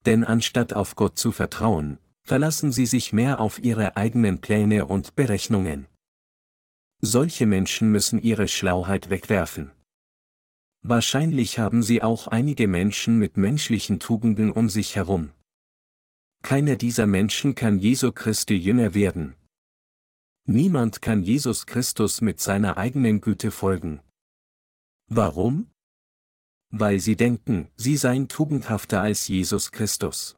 [0.06, 5.16] Denn anstatt auf Gott zu vertrauen, verlassen sie sich mehr auf ihre eigenen Pläne und
[5.16, 5.88] Berechnungen.
[7.02, 9.72] Solche Menschen müssen ihre Schlauheit wegwerfen.
[10.82, 15.32] Wahrscheinlich haben sie auch einige Menschen mit menschlichen Tugenden um sich herum.
[16.42, 19.36] Keiner dieser Menschen kann Jesu Christi Jünger werden,
[20.52, 24.02] Niemand kann Jesus Christus mit seiner eigenen Güte folgen.
[25.06, 25.70] Warum?
[26.72, 30.38] Weil sie denken, sie seien tugendhafter als Jesus Christus.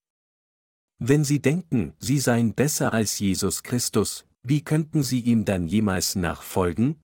[0.99, 6.15] Wenn sie denken, sie seien besser als Jesus Christus, wie könnten sie ihm dann jemals
[6.15, 6.99] nachfolgen?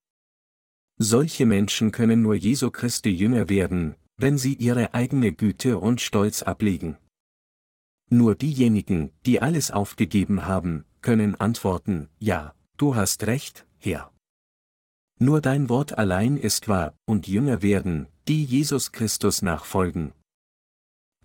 [0.98, 6.42] Solche Menschen können nur Jesu Christi Jünger werden, wenn sie ihre eigene Güte und Stolz
[6.42, 6.98] ablegen.
[8.10, 14.14] Nur diejenigen, die alles aufgegeben haben, können antworten, ja, Du hast recht, Herr.
[15.18, 20.14] Nur dein Wort allein ist wahr, und Jünger werden, die Jesus Christus nachfolgen.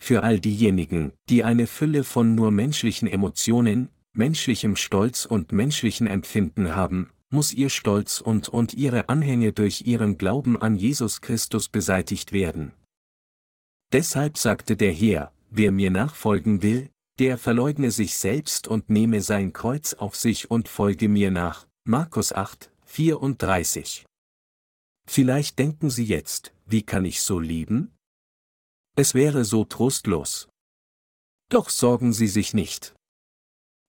[0.00, 6.74] Für all diejenigen, die eine Fülle von nur menschlichen Emotionen, menschlichem Stolz und menschlichen Empfinden
[6.74, 12.32] haben, muss ihr Stolz und und ihre Anhänge durch ihren Glauben an Jesus Christus beseitigt
[12.32, 12.72] werden.
[13.92, 19.52] Deshalb sagte der Herr, wer mir nachfolgen will, der verleugne sich selbst und nehme sein
[19.52, 21.66] Kreuz auf sich und folge mir nach.
[21.84, 24.06] Markus 8, 34.
[25.06, 27.92] Vielleicht denken Sie jetzt, wie kann ich so lieben?
[28.94, 30.48] Es wäre so trostlos.
[31.48, 32.94] Doch sorgen Sie sich nicht.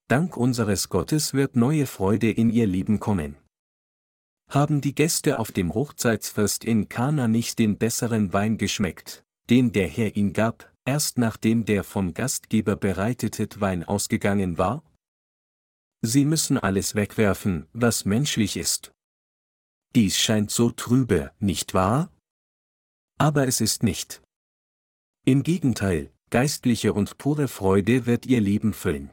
[0.10, 3.38] Dank unseres Gottes wird neue Freude in Ihr Leben kommen.
[4.50, 9.88] Haben die Gäste auf dem Hochzeitsfest in Kana nicht den besseren Wein geschmeckt, den der
[9.88, 14.84] Herr ihnen gab, erst nachdem der vom Gastgeber bereitete Wein ausgegangen war?
[16.02, 18.92] Sie müssen alles wegwerfen, was menschlich ist.
[19.96, 22.12] Dies scheint so trübe, nicht wahr?
[23.18, 24.22] Aber es ist nicht.
[25.26, 29.12] Im Gegenteil, geistliche und pure Freude wird ihr Leben füllen.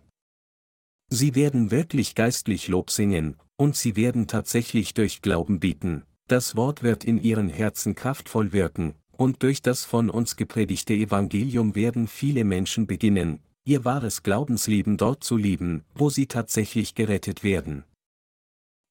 [1.10, 6.84] Sie werden wirklich geistlich Lob singen, und sie werden tatsächlich durch Glauben bieten, das Wort
[6.84, 12.44] wird in ihren Herzen kraftvoll wirken, und durch das von uns gepredigte Evangelium werden viele
[12.44, 17.84] Menschen beginnen, ihr wahres Glaubensleben dort zu lieben, wo sie tatsächlich gerettet werden.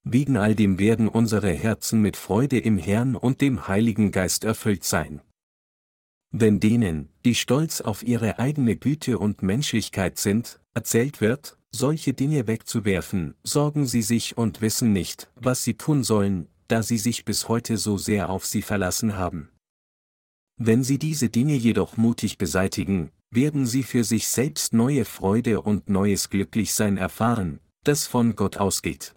[0.03, 4.83] Wegen all dem werden unsere Herzen mit Freude im Herrn und dem Heiligen Geist erfüllt
[4.83, 5.21] sein.
[6.31, 12.47] Wenn denen, die stolz auf ihre eigene Güte und Menschlichkeit sind, erzählt wird, solche Dinge
[12.47, 17.47] wegzuwerfen, sorgen sie sich und wissen nicht, was sie tun sollen, da sie sich bis
[17.47, 19.49] heute so sehr auf sie verlassen haben.
[20.57, 25.89] Wenn sie diese Dinge jedoch mutig beseitigen, werden sie für sich selbst neue Freude und
[25.89, 29.13] neues Glücklichsein erfahren, das von Gott ausgeht.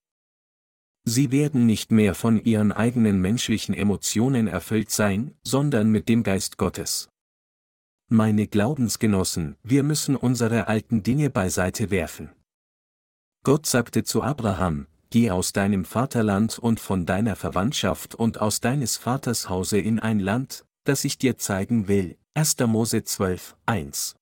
[1.04, 6.58] Sie werden nicht mehr von ihren eigenen menschlichen Emotionen erfüllt sein, sondern mit dem Geist
[6.58, 7.08] Gottes.
[8.08, 12.30] Meine Glaubensgenossen, wir müssen unsere alten Dinge beiseite werfen.
[13.44, 18.96] Gott sagte zu Abraham, Geh aus deinem Vaterland und von deiner Verwandtschaft und aus deines
[18.96, 22.16] Vaters Hause in ein Land, das ich dir zeigen will.
[22.34, 22.56] 1.
[22.66, 24.16] Mose 12, 1.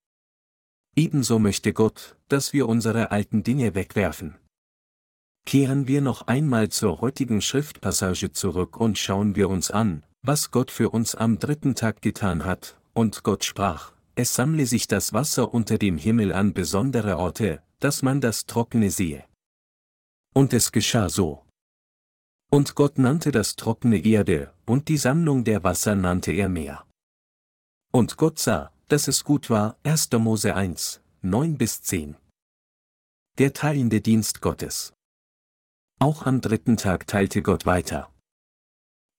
[0.97, 4.37] Ebenso möchte Gott, dass wir unsere alten Dinge wegwerfen.
[5.47, 10.71] Kehren wir noch einmal zur heutigen Schriftpassage zurück und schauen wir uns an, was Gott
[10.71, 15.55] für uns am dritten Tag getan hat, und Gott sprach, es sammle sich das Wasser
[15.55, 19.24] unter dem Himmel an besondere Orte, dass man das Trockene sehe.
[20.35, 21.45] Und es geschah so.
[22.51, 26.87] Und Gott nannte das trockene Erde, und die Sammlung der Wasser nannte er Meer.
[27.93, 30.11] Und Gott sah, dass es gut war, 1.
[30.12, 32.16] Mose 1, 9 bis 10.
[33.39, 34.93] Der teilende Dienst Gottes.
[36.01, 38.12] Auch am dritten Tag teilte Gott weiter.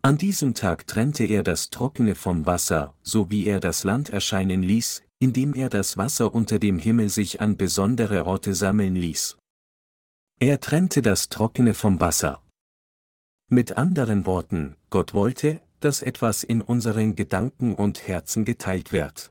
[0.04, 4.64] An diesem Tag trennte er das Trockene vom Wasser, so wie er das Land erscheinen
[4.64, 9.38] ließ, indem er das Wasser unter dem Himmel sich an besondere Orte sammeln ließ.
[10.40, 12.42] Er trennte das Trockene vom Wasser.
[13.48, 19.30] Mit anderen Worten, Gott wollte, dass etwas in unseren Gedanken und Herzen geteilt wird.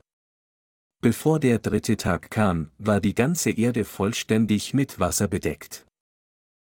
[1.01, 5.85] Bevor der dritte Tag kam, war die ganze Erde vollständig mit Wasser bedeckt.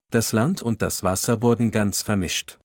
[0.09, 2.57] Das Land und das Wasser wurden ganz vermischt.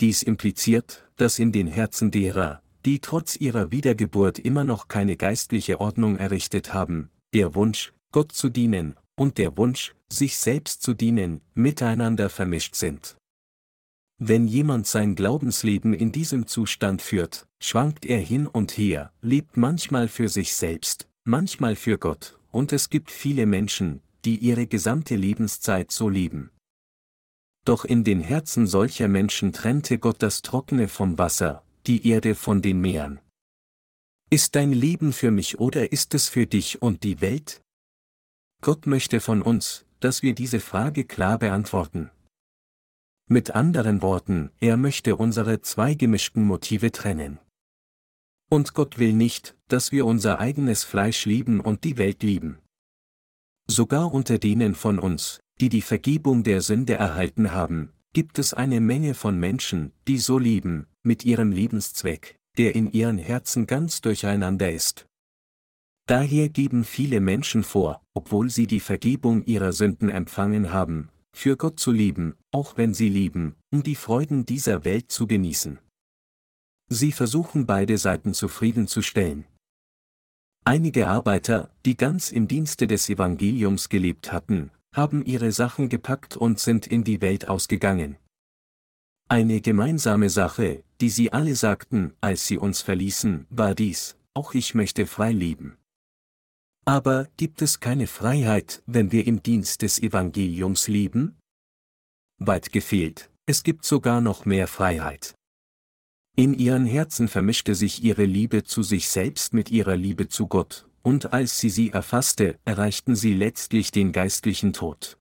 [0.00, 5.80] Dies impliziert, dass in den Herzen derer, die trotz ihrer Wiedergeburt immer noch keine geistliche
[5.80, 11.40] Ordnung errichtet haben, der Wunsch, Gott zu dienen, und der Wunsch, sich selbst zu dienen,
[11.54, 13.16] miteinander vermischt sind.
[14.20, 20.08] Wenn jemand sein Glaubensleben in diesem Zustand führt, schwankt er hin und her, lebt manchmal
[20.08, 25.92] für sich selbst, manchmal für Gott, und es gibt viele Menschen, die ihre gesamte Lebenszeit
[25.92, 26.50] so leben.
[27.64, 32.60] Doch in den Herzen solcher Menschen trennte Gott das Trockene vom Wasser, die Erde von
[32.60, 33.18] den Meeren.
[34.30, 37.62] Ist dein Leben für mich oder ist es für dich und die Welt?
[38.60, 42.10] Gott möchte von uns, dass wir diese Frage klar beantworten.
[43.26, 47.38] Mit anderen Worten, er möchte unsere zwei gemischten Motive trennen.
[48.50, 52.58] Und Gott will nicht, dass wir unser eigenes Fleisch lieben und die Welt lieben.
[53.66, 58.80] Sogar unter denen von uns, die die Vergebung der Sünde erhalten haben, gibt es eine
[58.80, 64.72] Menge von Menschen, die so lieben, mit ihrem Lebenszweck, der in ihren Herzen ganz durcheinander
[64.72, 65.06] ist.
[66.06, 71.78] Daher geben viele Menschen vor, obwohl sie die Vergebung ihrer Sünden empfangen haben, für Gott
[71.78, 75.78] zu lieben, auch wenn sie lieben, um die Freuden dieser Welt zu genießen.
[76.90, 79.44] Sie versuchen beide Seiten zufriedenzustellen.
[80.64, 86.58] Einige Arbeiter, die ganz im Dienste des Evangeliums gelebt hatten, haben ihre Sachen gepackt und
[86.58, 88.16] sind in die Welt ausgegangen.
[89.28, 94.74] Eine gemeinsame Sache, die sie alle sagten, als sie uns verließen, war dies, auch ich
[94.74, 95.76] möchte frei leben.
[96.86, 101.36] Aber gibt es keine Freiheit, wenn wir im Dienst des Evangeliums leben?
[102.38, 105.34] Weit gefehlt, es gibt sogar noch mehr Freiheit.
[106.34, 110.87] In ihren Herzen vermischte sich ihre Liebe zu sich selbst mit ihrer Liebe zu Gott,
[111.08, 115.18] und als sie sie erfasste, erreichten sie letztlich den geistlichen Tod.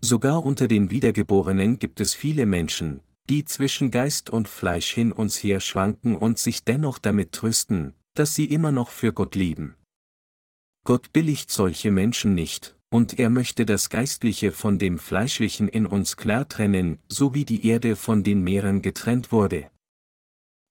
[0.00, 5.32] Sogar unter den Wiedergeborenen gibt es viele Menschen, die zwischen Geist und Fleisch hin und
[5.32, 9.74] her schwanken und sich dennoch damit trösten, dass sie immer noch für Gott leben.
[10.84, 16.16] Gott billigt solche Menschen nicht, und er möchte das Geistliche von dem Fleischlichen in uns
[16.16, 19.68] klar trennen, so wie die Erde von den Meeren getrennt wurde.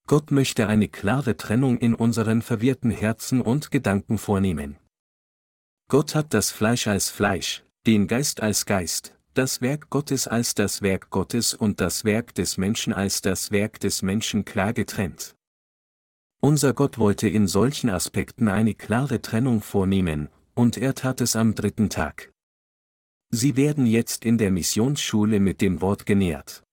[0.07, 4.77] Gott möchte eine klare Trennung in unseren verwirrten Herzen und Gedanken vornehmen.
[5.87, 10.83] Gott hat das Fleisch als Fleisch, den Geist als Geist, das Werk Gottes als das
[10.83, 15.35] Werk Gottes und das Werk des Menschen als das Werk des Menschen klar getrennt.
[16.39, 21.55] Unser Gott wollte in solchen Aspekten eine klare Trennung vornehmen, und er tat es am
[21.55, 22.31] dritten Tag.
[23.31, 26.64] Sie werden jetzt in der Missionsschule mit dem Wort genährt.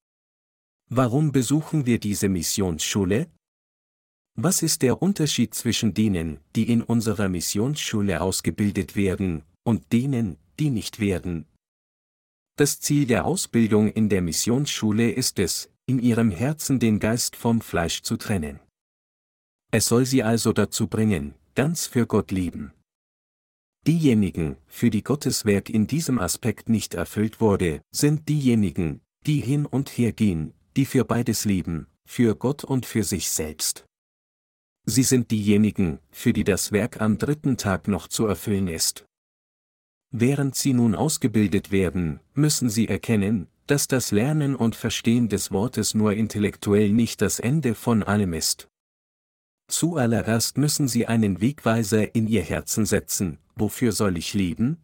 [0.95, 3.31] Warum besuchen wir diese Missionsschule?
[4.35, 10.69] Was ist der Unterschied zwischen denen, die in unserer Missionsschule ausgebildet werden, und denen, die
[10.69, 11.47] nicht werden?
[12.59, 17.63] Das Ziel der Ausbildung in der Missionsschule ist es, in ihrem Herzen den Geist vom
[17.63, 18.61] Fleisch zu trennen.
[19.71, 22.75] Es soll sie also dazu bringen, ganz für Gott lieben.
[23.87, 29.65] Diejenigen, für die Gottes Werk in diesem Aspekt nicht erfüllt wurde, sind diejenigen, die hin
[29.65, 33.85] und her gehen, die für beides lieben, für Gott und für sich selbst.
[34.85, 39.07] Sie sind diejenigen, für die das Werk am dritten Tag noch zu erfüllen ist.
[40.11, 45.95] Während sie nun ausgebildet werden, müssen sie erkennen, dass das Lernen und Verstehen des Wortes
[45.95, 48.69] nur intellektuell nicht das Ende von allem ist.
[49.69, 54.83] Zuallererst müssen sie einen Wegweiser in ihr Herzen setzen, wofür soll ich leben?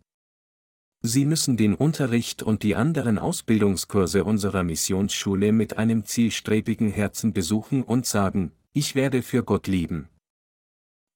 [1.01, 7.84] Sie müssen den Unterricht und die anderen Ausbildungskurse unserer Missionsschule mit einem zielstrebigen Herzen besuchen
[7.84, 10.09] und sagen, ich werde für Gott leben.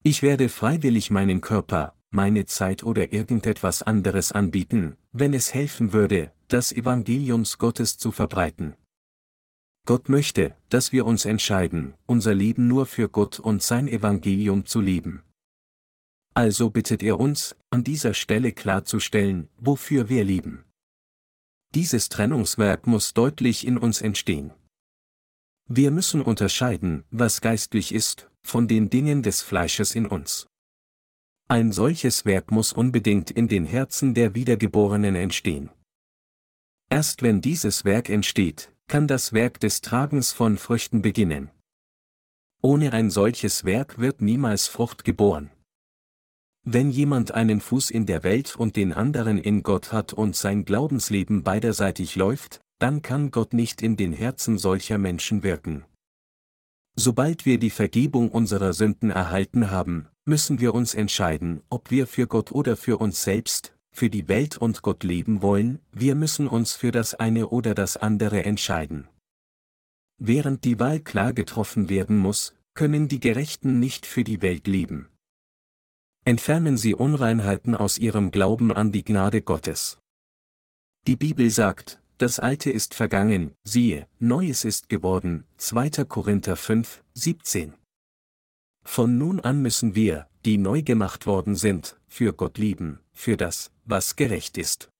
[0.04, 6.32] Ich werde freiwillig meinen Körper, meine Zeit oder irgendetwas anderes anbieten, wenn es helfen würde,
[6.48, 8.74] das Evangeliums Gottes zu verbreiten.
[9.84, 14.80] Gott möchte, dass wir uns entscheiden, unser Leben nur für Gott und sein Evangelium zu
[14.80, 15.22] leben.
[16.34, 20.64] Also bittet er uns, an dieser Stelle klarzustellen, wofür wir lieben.
[21.74, 24.52] Dieses Trennungswerk muss deutlich in uns entstehen.
[25.68, 30.46] Wir müssen unterscheiden, was geistlich ist, von den Dingen des Fleisches in uns.
[31.48, 35.70] Ein solches Werk muss unbedingt in den Herzen der Wiedergeborenen entstehen.
[36.90, 41.50] Erst wenn dieses Werk entsteht, kann das Werk des Tragens von Früchten beginnen.
[42.62, 45.50] Ohne ein solches Werk wird niemals Frucht geboren.
[46.64, 50.64] Wenn jemand einen Fuß in der Welt und den anderen in Gott hat und sein
[50.64, 55.84] Glaubensleben beiderseitig läuft, dann kann Gott nicht in den Herzen solcher Menschen wirken.
[56.94, 62.28] Sobald wir die Vergebung unserer Sünden erhalten haben, müssen wir uns entscheiden, ob wir für
[62.28, 66.74] Gott oder für uns selbst, für die Welt und Gott leben wollen, wir müssen uns
[66.74, 69.08] für das eine oder das andere entscheiden.
[70.18, 75.08] Während die Wahl klar getroffen werden muss, können die Gerechten nicht für die Welt leben.
[76.24, 79.98] Entfernen Sie Unreinheiten aus Ihrem Glauben an die Gnade Gottes.
[81.08, 86.04] Die Bibel sagt, das Alte ist vergangen, siehe, Neues ist geworden, 2.
[86.04, 87.74] Korinther 5, 17.
[88.84, 93.72] Von nun an müssen wir, die neu gemacht worden sind, für Gott lieben, für das,
[93.84, 94.90] was gerecht ist.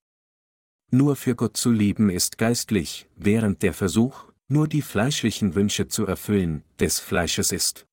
[0.91, 6.05] Nur für Gott zu lieben ist geistlich, während der Versuch, nur die fleischlichen Wünsche zu
[6.05, 7.87] erfüllen, des Fleisches ist.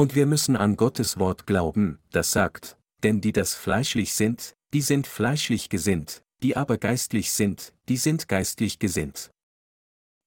[0.00, 4.80] Und wir müssen an Gottes Wort glauben, das sagt, denn die das fleischlich sind, die
[4.80, 9.30] sind fleischlich gesinnt, die aber geistlich sind, die sind geistlich gesinnt.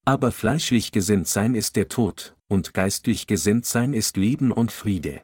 [0.05, 5.23] Aber fleischlich gesinnt sein ist der Tod, und geistlich gesinnt sein ist Leben und Friede.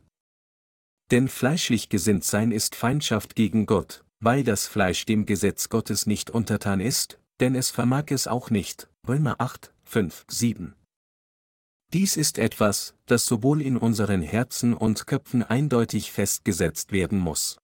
[1.11, 6.31] Denn fleischlich gesinnt sein ist Feindschaft gegen Gott, weil das Fleisch dem Gesetz Gottes nicht
[6.31, 8.89] untertan ist, denn es vermag es auch nicht.
[9.07, 10.73] Römer 8, 5, 7.
[11.91, 17.57] Dies ist etwas, das sowohl in unseren Herzen und Köpfen eindeutig festgesetzt werden muss.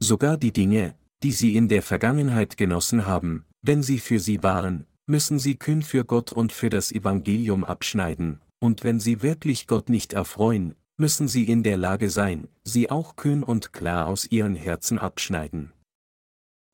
[0.00, 4.86] Sogar die Dinge, die sie in der Vergangenheit genossen haben, wenn sie für sie waren,
[5.06, 9.88] müssen sie kühn für Gott und für das Evangelium abschneiden, und wenn sie wirklich Gott
[9.88, 14.56] nicht erfreuen, müssen sie in der Lage sein, sie auch kühn und klar aus ihren
[14.56, 15.72] Herzen abschneiden.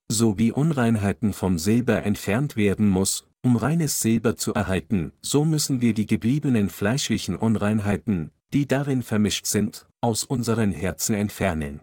[0.08, 5.80] So wie Unreinheiten vom Silber entfernt werden muss, um reines Silber zu erhalten, so müssen
[5.80, 11.80] wir die gebliebenen fleischlichen Unreinheiten, die darin vermischt sind, aus unseren Herzen entfernen.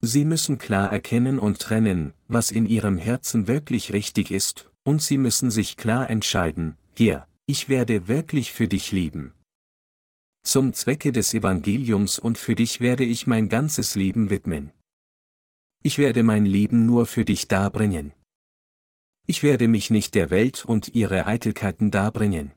[0.00, 5.18] Sie müssen klar erkennen und trennen, was in ihrem Herzen wirklich richtig ist, und sie
[5.18, 9.34] müssen sich klar entscheiden, hier, ich werde wirklich für dich lieben.
[10.44, 14.70] Zum Zwecke des Evangeliums und für dich werde ich mein ganzes Leben widmen.
[15.82, 18.12] Ich werde mein Leben nur für dich darbringen.
[19.26, 22.52] Ich werde mich nicht der Welt und ihre Eitelkeiten darbringen.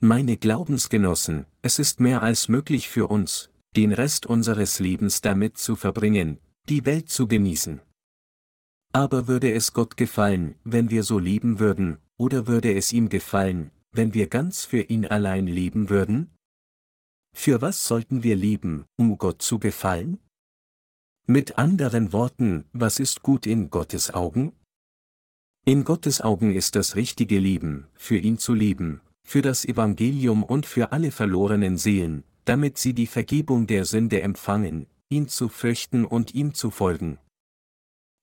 [0.00, 5.74] Meine Glaubensgenossen, es ist mehr als möglich für uns, den Rest unseres Lebens damit zu
[5.74, 6.38] verbringen,
[6.68, 7.80] die Welt zu genießen.
[8.92, 13.70] Aber würde es Gott gefallen, wenn wir so leben würden, oder würde es ihm gefallen,
[13.92, 16.34] wenn wir ganz für ihn allein leben würden?
[17.34, 20.18] Für was sollten wir leben, um Gott zu gefallen?
[21.26, 24.52] Mit anderen Worten, was ist gut in Gottes Augen?
[25.68, 30.64] In Gottes Augen ist das richtige Leben, für ihn zu leben, für das Evangelium und
[30.64, 36.34] für alle verlorenen Seelen, damit sie die Vergebung der Sünde empfangen, ihn zu fürchten und
[36.34, 37.18] ihm zu folgen.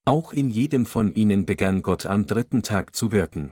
[0.05, 3.51] Auch in jedem von ihnen begann Gott am dritten Tag zu wirken.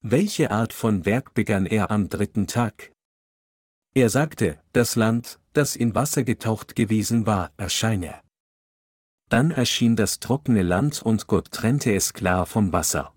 [0.00, 2.92] Welche Art von Werk begann er am dritten Tag?
[3.92, 8.22] Er sagte, das Land, das in Wasser getaucht gewesen war, erscheine.
[9.30, 13.14] Dann erschien das trockene Land und Gott trennte es klar vom Wasser.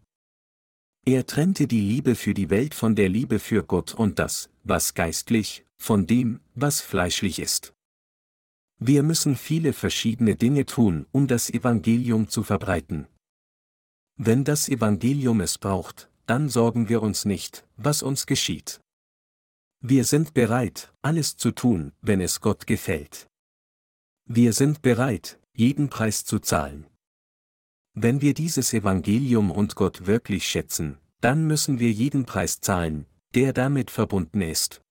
[1.06, 4.94] Er trennte die Liebe für die Welt von der Liebe für Gott und das, was
[4.94, 7.74] geistlich, von dem, was fleischlich ist.
[8.80, 13.08] Wir müssen viele verschiedene Dinge tun, um das Evangelium zu verbreiten.
[14.16, 18.80] Wenn das Evangelium es braucht, dann sorgen wir uns nicht, was uns geschieht.
[19.82, 23.28] Wir sind bereit, alles zu tun, wenn es Gott gefällt.
[24.26, 26.88] Wir sind bereit, jeden Preis zu zahlen.
[27.94, 33.54] Wenn wir dieses Evangelium und Gott wirklich schätzen, dann müssen wir jeden Preis zahlen, der
[33.54, 34.82] damit verbunden ist.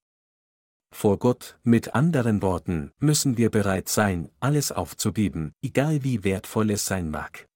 [0.94, 6.86] Vor Gott, mit anderen Worten, müssen wir bereit sein, alles aufzugeben, egal wie wertvoll es
[6.86, 7.48] sein mag.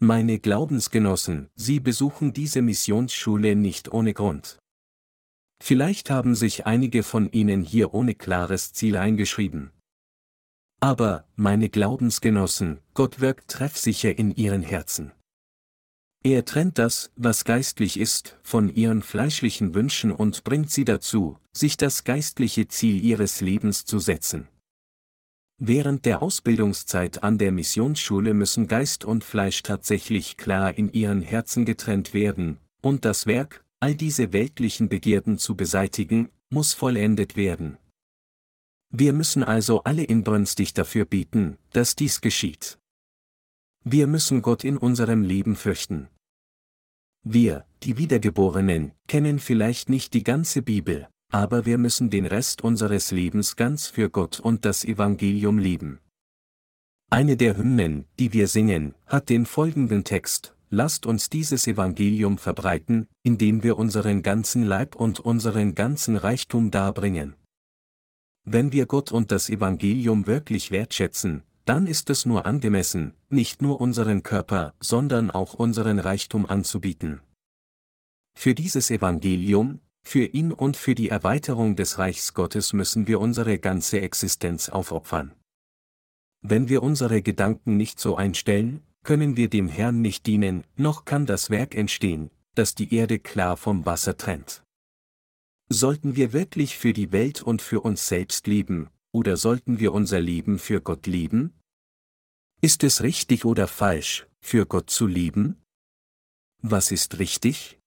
[0.00, 4.58] Meine Glaubensgenossen, Sie besuchen diese Missionsschule nicht ohne Grund.
[5.60, 9.72] Vielleicht haben sich einige von Ihnen hier ohne klares Ziel eingeschrieben.
[10.80, 15.12] Aber, meine Glaubensgenossen, Gott wirkt treffsicher in Ihren Herzen.
[16.24, 21.76] Er trennt das, was geistlich ist, von ihren fleischlichen Wünschen und bringt sie dazu, sich
[21.76, 24.48] das geistliche Ziel ihres Lebens zu setzen.
[25.58, 31.64] Während der Ausbildungszeit an der Missionsschule müssen Geist und Fleisch tatsächlich klar in ihren Herzen
[31.64, 37.78] getrennt werden, und das Werk, all diese weltlichen Begierden zu beseitigen, muss vollendet werden.
[38.90, 42.78] Wir müssen also alle inbrünstig dafür bieten, dass dies geschieht.
[43.84, 46.08] Wir müssen Gott in unserem Leben fürchten.
[47.22, 53.10] Wir, die Wiedergeborenen, kennen vielleicht nicht die ganze Bibel, aber wir müssen den Rest unseres
[53.10, 56.00] Lebens ganz für Gott und das Evangelium lieben.
[57.10, 63.08] Eine der Hymnen, die wir singen, hat den folgenden Text, Lasst uns dieses Evangelium verbreiten,
[63.22, 67.34] indem wir unseren ganzen Leib und unseren ganzen Reichtum darbringen.
[68.50, 73.78] Wenn wir Gott und das Evangelium wirklich wertschätzen, dann ist es nur angemessen, nicht nur
[73.78, 77.20] unseren Körper, sondern auch unseren Reichtum anzubieten.
[78.34, 83.58] Für dieses Evangelium, für ihn und für die Erweiterung des Reichs Gottes müssen wir unsere
[83.58, 85.34] ganze Existenz aufopfern.
[86.40, 91.26] Wenn wir unsere Gedanken nicht so einstellen, können wir dem Herrn nicht dienen, noch kann
[91.26, 94.62] das Werk entstehen, das die Erde klar vom Wasser trennt.
[95.70, 100.18] Sollten wir wirklich für die Welt und für uns selbst leben, oder sollten wir unser
[100.18, 101.52] Leben für Gott lieben?
[102.62, 105.62] Ist es richtig oder falsch, für Gott zu lieben?
[106.62, 107.78] Was ist richtig?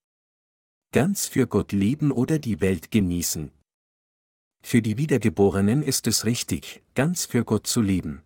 [0.94, 3.52] Ganz für Gott lieben oder die Welt genießen.
[4.64, 8.22] Für die Wiedergeborenen ist es richtig, ganz für Gott zu lieben.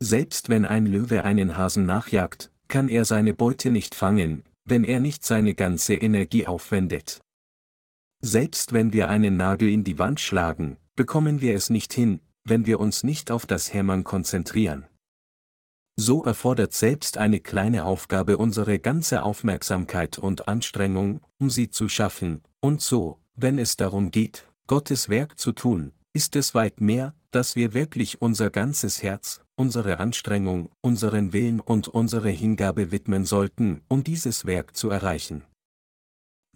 [0.00, 5.00] Selbst wenn ein Löwe einen Hasen nachjagt, kann er seine Beute nicht fangen, wenn er
[5.00, 7.20] nicht seine ganze Energie aufwendet.
[8.20, 12.66] Selbst wenn wir einen Nagel in die Wand schlagen, bekommen wir es nicht hin, wenn
[12.66, 14.86] wir uns nicht auf das Hämmern konzentrieren.
[15.96, 22.42] So erfordert selbst eine kleine Aufgabe unsere ganze Aufmerksamkeit und Anstrengung, um sie zu schaffen,
[22.60, 27.56] und so, wenn es darum geht, Gottes Werk zu tun, ist es weit mehr, dass
[27.56, 34.02] wir wirklich unser ganzes Herz, unsere Anstrengung, unseren Willen und unsere Hingabe widmen sollten, um
[34.02, 35.44] dieses Werk zu erreichen.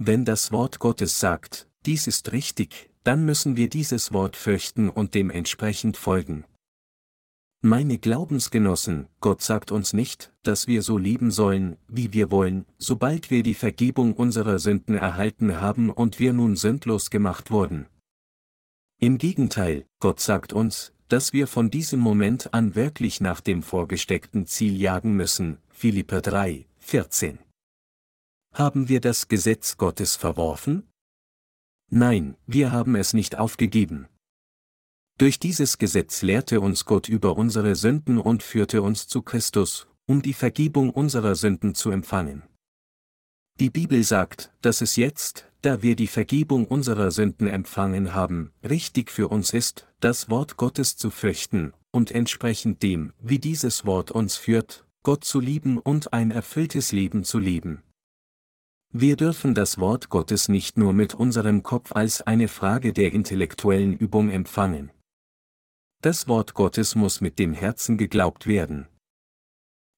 [0.05, 5.15] Wenn das Wort Gottes sagt, dies ist richtig, dann müssen wir dieses Wort fürchten und
[5.15, 6.45] dementsprechend folgen.
[7.61, 13.31] Meine Glaubensgenossen, Gott sagt uns nicht, dass wir so lieben sollen, wie wir wollen, sobald
[13.31, 17.87] wir die Vergebung unserer Sünden erhalten haben und wir nun sündlos gemacht wurden.
[18.99, 24.49] Im Gegenteil, Gott sagt uns, dass wir von diesem Moment an wirklich nach dem vorgesteckten
[24.49, 27.39] Ziel jagen müssen, Philipper 3, 14.
[28.55, 30.87] Haben wir das Gesetz Gottes verworfen?
[31.91, 34.09] Nein, wir haben es nicht aufgegeben.
[35.17, 40.21] Durch dieses Gesetz lehrte uns Gott über unsere Sünden und führte uns zu Christus, um
[40.21, 42.43] die Vergebung unserer Sünden zu empfangen.
[43.59, 49.11] Die Bibel sagt, dass es jetzt, da wir die Vergebung unserer Sünden empfangen haben, richtig
[49.11, 54.37] für uns ist, das Wort Gottes zu fürchten, und entsprechend dem, wie dieses Wort uns
[54.37, 57.83] führt, Gott zu lieben und ein erfülltes Leben zu leben.
[58.95, 63.97] Wir dürfen das Wort Gottes nicht nur mit unserem Kopf als eine Frage der intellektuellen
[63.97, 64.91] Übung empfangen.
[66.03, 68.87] Das Wort Gottes muss mit dem Herzen geglaubt werden.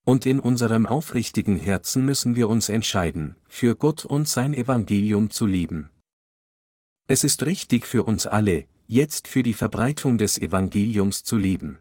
[0.05, 5.47] Und in unserem aufrichtigen Herzen müssen wir uns entscheiden, für Gott und sein Evangelium zu
[5.47, 5.91] lieben.
[7.09, 11.81] Es ist richtig für uns alle, jetzt für die Verbreitung des Evangeliums zu leben.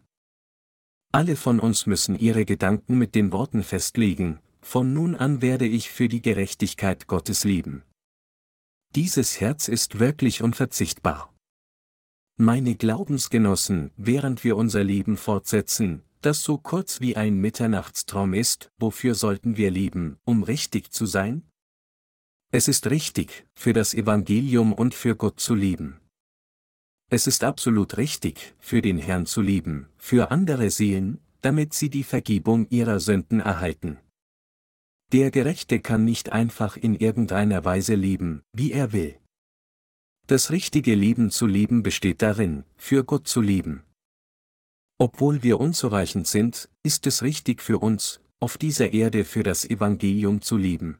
[1.11, 5.89] Alle von uns müssen ihre Gedanken mit den Worten festlegen, von nun an werde ich
[5.89, 7.83] für die Gerechtigkeit Gottes leben.
[8.95, 11.33] Dieses Herz ist wirklich unverzichtbar.
[12.37, 19.13] Meine Glaubensgenossen, während wir unser Leben fortsetzen, das so kurz wie ein Mitternachtstraum ist, wofür
[19.13, 21.43] sollten wir leben, um richtig zu sein?
[22.51, 25.99] Es ist richtig, für das Evangelium und für Gott zu leben.
[27.09, 32.03] Es ist absolut richtig, für den Herrn zu lieben, für andere Seelen, damit sie die
[32.03, 33.99] Vergebung ihrer Sünden erhalten.
[35.13, 39.15] Der Gerechte kann nicht einfach in irgendeiner Weise leben, wie er will.
[40.25, 43.83] Das richtige Leben zu leben besteht darin, für Gott zu leben.
[44.97, 50.41] Obwohl wir unzureichend sind, ist es richtig für uns, auf dieser Erde für das Evangelium
[50.41, 50.97] zu leben.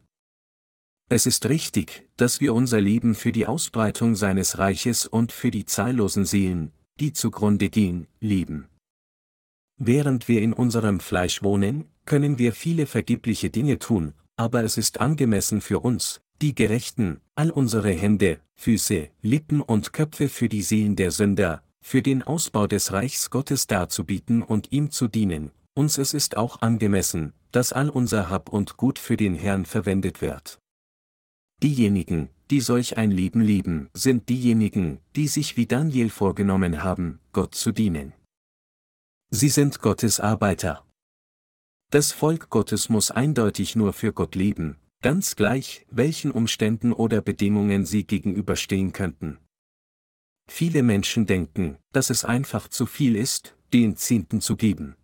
[1.09, 5.65] Es ist richtig, dass wir unser Leben für die Ausbreitung seines Reiches und für die
[5.65, 8.67] zahllosen Seelen, die zugrunde gehen, lieben.
[9.77, 14.99] Während wir in unserem Fleisch wohnen, können wir viele vergebliche Dinge tun, aber es ist
[14.99, 20.95] angemessen für uns, die Gerechten, all unsere Hände, Füße, Lippen und Köpfe für die Seelen
[20.95, 26.13] der Sünder, für den Ausbau des Reichs Gottes darzubieten und ihm zu dienen, uns es
[26.13, 30.59] ist auch angemessen, dass all unser Hab und Gut für den Herrn verwendet wird.
[31.61, 37.55] Diejenigen, die solch ein Leben lieben, sind diejenigen, die sich wie Daniel vorgenommen haben, Gott
[37.55, 38.13] zu dienen.
[39.29, 40.85] Sie sind Gottes Arbeiter.
[41.93, 47.85] Das Volk Gottes muss eindeutig nur für Gott leben, ganz gleich, welchen Umständen oder Bedingungen
[47.85, 49.37] sie gegenüberstehen könnten.
[50.49, 54.95] Viele Menschen denken, dass es einfach zu viel ist, den Zehnten zu geben.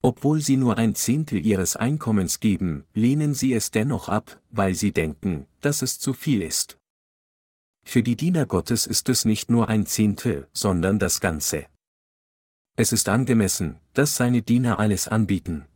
[0.00, 4.92] Obwohl sie nur ein Zehntel ihres Einkommens geben, lehnen sie es dennoch ab, weil sie
[4.92, 6.78] denken, dass es zu viel ist.
[7.84, 11.66] Für die Diener Gottes ist es nicht nur ein Zehntel, sondern das Ganze.
[12.76, 15.66] Es ist angemessen, dass seine Diener alles anbieten.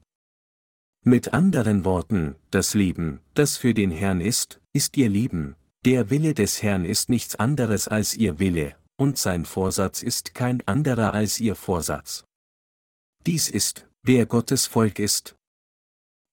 [1.07, 6.33] Mit anderen Worten, das Leben, das für den Herrn ist, ist ihr Leben, der Wille
[6.33, 11.39] des Herrn ist nichts anderes als ihr Wille, und sein Vorsatz ist kein anderer als
[11.41, 12.25] ihr Vorsatz.
[13.27, 15.37] Dies ist, wer Gottes Volk ist.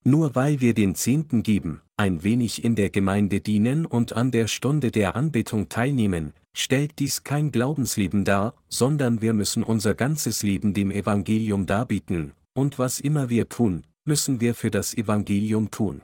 [0.06, 4.48] Nur weil wir den Zehnten geben, ein wenig in der Gemeinde dienen und an der
[4.48, 10.74] Stunde der Anbetung teilnehmen, stellt dies kein Glaubensleben dar, sondern wir müssen unser ganzes Leben
[10.74, 16.02] dem Evangelium darbieten, und was immer wir tun, müssen wir für das Evangelium tun.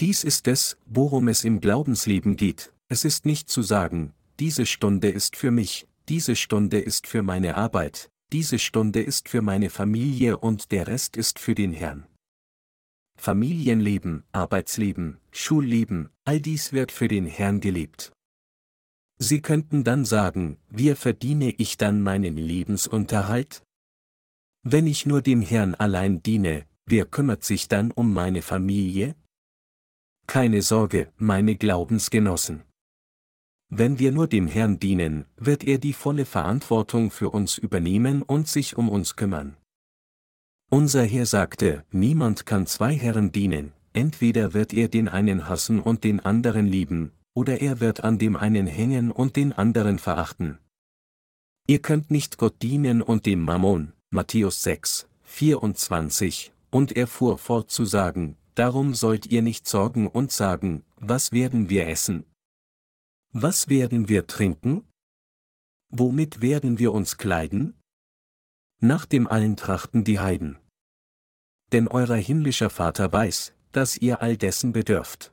[0.00, 5.08] Dies ist es, worum es im Glaubensleben geht, es ist nicht zu sagen, diese Stunde
[5.08, 10.36] ist für mich, diese Stunde ist für meine Arbeit, diese Stunde ist für meine Familie
[10.36, 12.06] und der Rest ist für den Herrn.
[13.16, 18.12] Familienleben, Arbeitsleben, Schulleben, all dies wird für den Herrn gelebt.
[19.18, 23.62] Sie könnten dann sagen, wie verdiene ich dann meinen Lebensunterhalt?
[24.62, 29.14] Wenn ich nur dem Herrn allein diene, wer kümmert sich dann um meine Familie?
[30.26, 32.62] Keine Sorge, meine Glaubensgenossen.
[33.68, 38.48] Wenn wir nur dem Herrn dienen, wird er die volle Verantwortung für uns übernehmen und
[38.48, 39.56] sich um uns kümmern.
[40.70, 46.04] Unser Herr sagte, niemand kann zwei Herren dienen, entweder wird er den einen hassen und
[46.04, 50.58] den anderen lieben, oder er wird an dem einen hängen und den anderen verachten.
[51.66, 57.70] Ihr könnt nicht Gott dienen und dem Mammon, Matthäus 6, 24, und er fuhr fort
[57.70, 62.26] zu sagen, darum sollt ihr nicht sorgen und sagen, was werden wir essen?
[63.32, 64.84] Was werden wir trinken?
[65.90, 67.78] Womit werden wir uns kleiden?
[68.80, 70.58] Nach dem allen trachten die Heiden.
[71.70, 75.32] Denn euer himmlischer Vater weiß, dass ihr all dessen bedürft.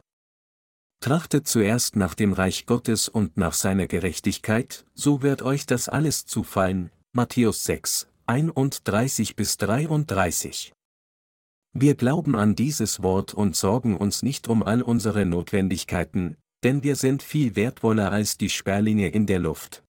[1.03, 6.27] Trachtet zuerst nach dem Reich Gottes und nach seiner Gerechtigkeit, so wird euch das alles
[6.27, 6.91] zufallen.
[7.13, 10.73] Matthäus 6, 31 bis 33.
[11.73, 16.95] Wir glauben an dieses Wort und sorgen uns nicht um all unsere Notwendigkeiten, denn wir
[16.95, 19.83] sind viel wertvoller als die Sperlinge in der Luft.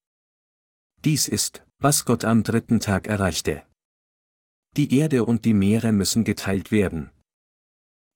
[1.05, 3.63] Dies ist, was Gott am dritten Tag erreichte.
[4.77, 7.11] Die Erde und die Meere müssen geteilt werden.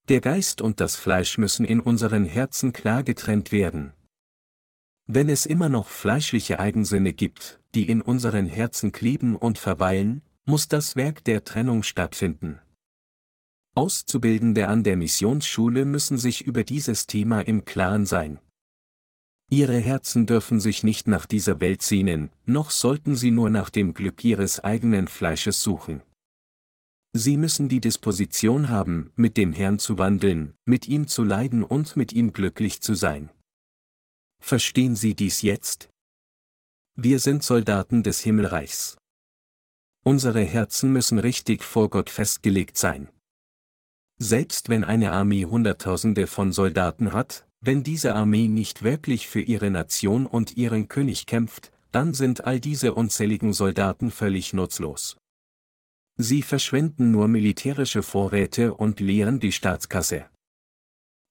[0.09, 3.93] Der Geist und das Fleisch müssen in unseren Herzen klar getrennt werden.
[5.09, 10.69] Wenn es immer noch fleischliche Eigensinne gibt, die in unseren Herzen kleben und verweilen, muss
[10.69, 12.61] das Werk der Trennung stattfinden.
[13.77, 18.39] Auszubildende an der Missionsschule müssen sich über dieses Thema im Klaren sein.
[19.51, 23.93] Ihre Herzen dürfen sich nicht nach dieser Welt sehnen, noch sollten sie nur nach dem
[23.93, 26.03] Glück ihres eigenen Fleisches suchen.
[27.13, 31.97] Sie müssen die Disposition haben, mit dem Herrn zu wandeln, mit ihm zu leiden und
[31.97, 33.31] mit ihm glücklich zu sein.
[34.43, 35.91] Verstehen Sie dies jetzt?
[36.95, 38.97] Wir sind Soldaten des Himmelreichs.
[40.03, 43.11] Unsere Herzen müssen richtig vor Gott festgelegt sein.
[44.19, 49.71] Selbst wenn eine Armee Hunderttausende von Soldaten hat, wenn diese Armee nicht wirklich für ihre
[49.71, 55.19] Nation und ihren König kämpft, dann sind all diese unzähligen Soldaten völlig nutzlos.
[56.17, 60.25] Sie verschwenden nur militärische Vorräte und leeren die Staatskasse.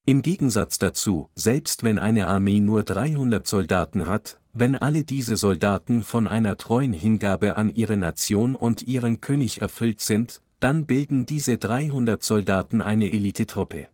[0.06, 6.04] Im Gegensatz dazu, selbst wenn eine Armee nur 300 Soldaten hat, wenn alle diese Soldaten
[6.04, 11.58] von einer treuen Hingabe an ihre Nation und ihren König erfüllt sind, dann bilden diese
[11.58, 13.90] 300 Soldaten eine Elitetruppe.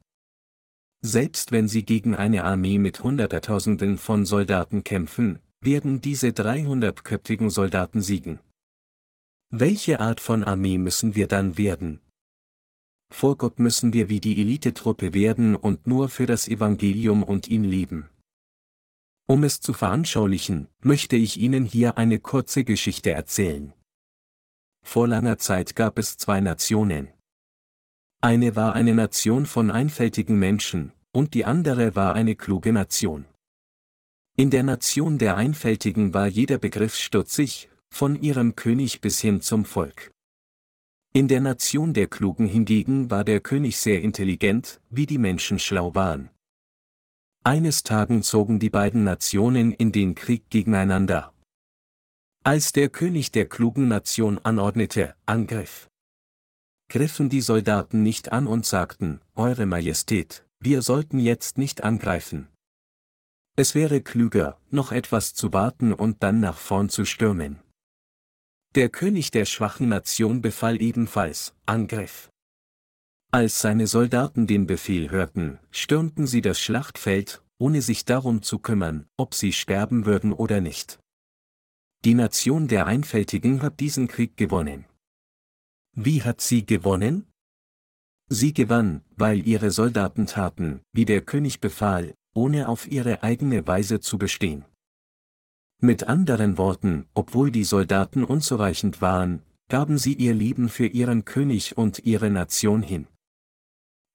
[1.03, 8.01] Selbst wenn sie gegen eine Armee mit Hunderttausenden von Soldaten kämpfen, werden diese 300-köpfigen Soldaten
[8.01, 8.39] siegen.
[9.49, 11.99] Welche Art von Armee müssen wir dann werden?
[13.11, 17.63] Vor Gott müssen wir wie die Elitetruppe werden und nur für das Evangelium und ihn
[17.63, 18.09] leben.
[19.27, 23.73] Um es zu veranschaulichen, möchte ich Ihnen hier eine kurze Geschichte erzählen.
[24.83, 27.09] Vor langer Zeit gab es zwei Nationen.
[28.21, 33.25] Eine war eine Nation von einfältigen Menschen, und die andere war eine kluge Nation.
[34.37, 39.65] In der Nation der Einfältigen war jeder Begriff stutzig, von ihrem König bis hin zum
[39.65, 40.11] Volk.
[41.13, 45.93] In der Nation der Klugen hingegen war der König sehr intelligent, wie die Menschen schlau
[45.93, 46.29] waren.
[47.43, 51.33] Eines Tagen zogen die beiden Nationen in den Krieg gegeneinander.
[52.43, 55.91] Als der König der klugen Nation anordnete, Angriff.
[56.89, 62.47] Griffen die Soldaten nicht an und sagten, Eure Majestät, wir sollten jetzt nicht angreifen.
[63.55, 67.59] Es wäre klüger, noch etwas zu warten und dann nach vorn zu stürmen.
[68.73, 72.31] Der König der schwachen Nation befahl ebenfalls, Angriff.
[73.29, 79.05] Als seine Soldaten den Befehl hörten, stürmten sie das Schlachtfeld, ohne sich darum zu kümmern,
[79.15, 81.00] ob sie sterben würden oder nicht.
[82.03, 84.85] Die Nation der Einfältigen hat diesen Krieg gewonnen.
[85.93, 87.27] Wie hat sie gewonnen?
[88.27, 93.99] Sie gewann, weil ihre Soldaten taten, wie der König befahl, ohne auf ihre eigene Weise
[93.99, 94.65] zu bestehen.
[95.79, 101.77] Mit anderen Worten, obwohl die Soldaten unzureichend waren, gaben sie ihr Leben für ihren König
[101.77, 103.05] und ihre Nation hin.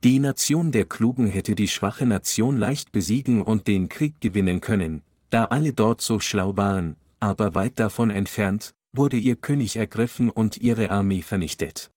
[0.03, 5.03] Die Nation der Klugen hätte die schwache Nation leicht besiegen und den Krieg gewinnen können,
[5.31, 6.97] da alle dort so schlau waren,
[7.27, 11.91] aber weit davon entfernt, wurde ihr König ergriffen und ihre Armee vernichtet.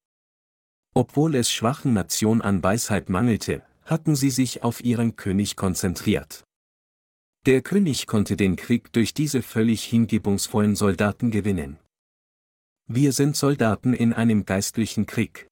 [0.95, 6.43] Obwohl es schwachen Nation an Weisheit mangelte, hatten sie sich auf ihren König konzentriert.
[7.45, 11.77] Der König konnte den Krieg durch diese völlig hingebungsvollen Soldaten gewinnen.
[12.87, 15.47] Wir sind Soldaten in einem geistlichen Krieg.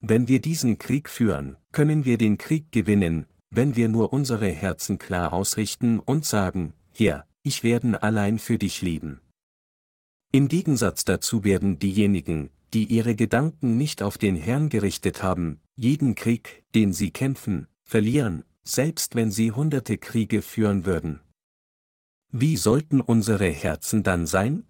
[0.00, 4.98] Wenn wir diesen Krieg führen, können wir den Krieg gewinnen, wenn wir nur unsere Herzen
[4.98, 9.20] klar ausrichten und sagen, Herr, ich werde allein für dich leben.
[10.32, 16.16] Im Gegensatz dazu werden diejenigen, die ihre Gedanken nicht auf den Herrn gerichtet haben, jeden
[16.16, 21.20] Krieg, den sie kämpfen, verlieren, selbst wenn sie hunderte Kriege führen würden.
[22.32, 24.66] Wie sollten unsere Herzen dann sein?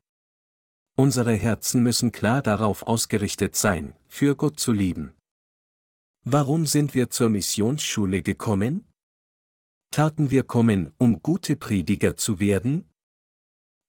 [0.96, 5.14] Unsere Herzen müssen klar darauf ausgerichtet sein, für Gott zu lieben.
[6.24, 8.84] Warum sind wir zur Missionsschule gekommen?
[9.94, 12.90] Taten wir kommen, um gute Prediger zu werden?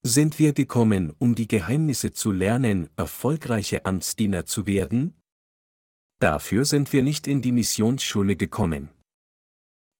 [0.04, 5.20] Sind wir gekommen, um die Geheimnisse zu lernen, erfolgreiche Amtsdiener zu werden?
[6.20, 8.90] Dafür sind wir nicht in die Missionsschule gekommen.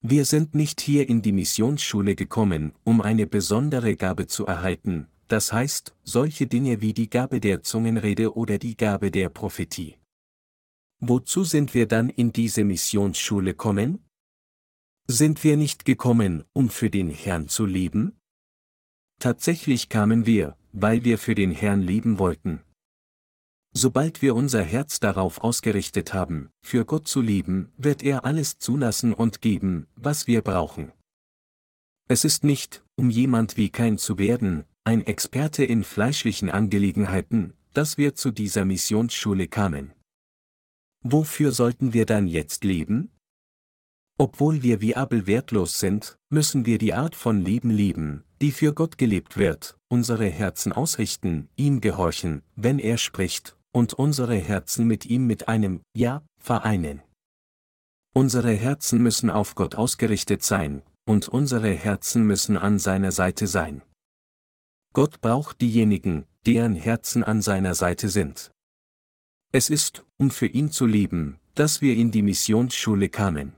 [0.01, 5.53] Wir sind nicht hier in die Missionsschule gekommen, um eine besondere Gabe zu erhalten, das
[5.53, 9.97] heißt, solche Dinge wie die Gabe der Zungenrede oder die Gabe der Prophetie.
[11.01, 14.06] Wozu sind wir dann in diese Missionsschule kommen?
[15.09, 18.19] Sind wir nicht gekommen, um für den Herrn zu leben?
[19.21, 22.63] Tatsächlich kamen wir, weil wir für den Herrn leben wollten.
[23.73, 29.15] Sobald wir unser Herz darauf ausgerichtet haben, für Gott zu lieben, wird er alles zulassen
[29.15, 30.91] und geben, was wir brauchen.
[32.09, 37.97] Es ist nicht, um jemand wie kein zu werden, ein Experte in fleischlichen Angelegenheiten, dass
[37.97, 39.93] wir zu dieser Missionsschule kamen.
[41.03, 43.13] Wofür sollten wir dann jetzt leben?
[44.19, 48.73] Obwohl wir wie Abel wertlos sind, müssen wir die Art von Leben lieben, die für
[48.73, 55.05] Gott gelebt wird, unsere Herzen ausrichten, ihm gehorchen, wenn er spricht, und unsere Herzen mit
[55.05, 57.03] ihm mit einem Ja vereinen.
[58.15, 63.83] Unsere Herzen müssen auf Gott ausgerichtet sein, und unsere Herzen müssen an seiner Seite sein.
[64.95, 68.51] Gott braucht diejenigen, deren Herzen an seiner Seite sind.
[69.53, 73.56] Es ist, um für ihn zu leben, dass wir in die Missionsschule kamen.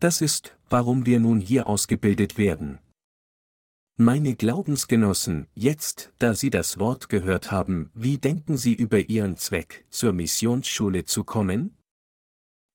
[0.00, 2.78] Das ist, warum wir nun hier ausgebildet werden.
[3.96, 9.86] Meine Glaubensgenossen, jetzt, da Sie das Wort gehört haben, wie denken Sie über Ihren Zweck,
[9.88, 11.76] zur Missionsschule zu kommen?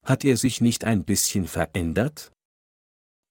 [0.06, 2.32] Hat er sich nicht ein bisschen verändert?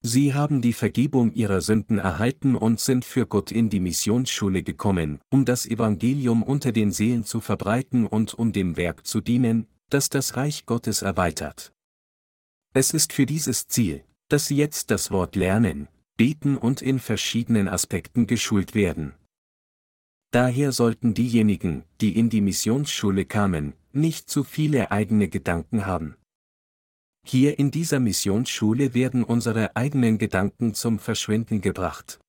[0.00, 5.18] Sie haben die Vergebung ihrer Sünden erhalten und sind für Gott in die Missionsschule gekommen,
[5.30, 10.08] um das Evangelium unter den Seelen zu verbreiten und um dem Werk zu dienen, das
[10.08, 11.72] das Reich Gottes erweitert.
[12.74, 17.68] Es ist für dieses Ziel, dass Sie jetzt das Wort lernen, beten und in verschiedenen
[17.68, 19.14] Aspekten geschult werden.
[20.30, 26.16] Daher sollten diejenigen, die in die Missionsschule kamen, nicht zu viele eigene Gedanken haben.
[27.26, 32.20] Hier in dieser Missionsschule werden unsere eigenen Gedanken zum Verschwinden gebracht.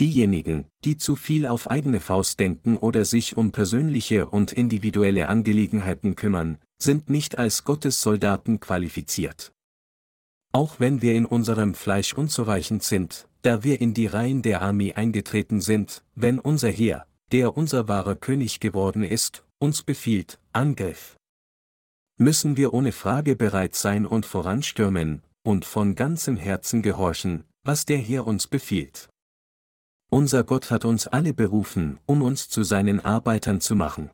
[0.00, 6.16] Diejenigen, die zu viel auf eigene Faust denken oder sich um persönliche und individuelle Angelegenheiten
[6.16, 9.52] kümmern, sind nicht als Gottessoldaten qualifiziert.
[10.52, 14.92] Auch wenn wir in unserem Fleisch unzureichend sind, da wir in die Reihen der Armee
[14.92, 21.16] eingetreten sind, wenn unser Heer, der unser wahrer König geworden ist, uns befiehlt, Angriff.
[22.18, 27.98] Müssen wir ohne Frage bereit sein und voranstürmen, und von ganzem Herzen gehorchen, was der
[27.98, 29.08] Herr uns befiehlt.
[30.10, 34.10] Unser Gott hat uns alle berufen, um uns zu seinen Arbeitern zu machen.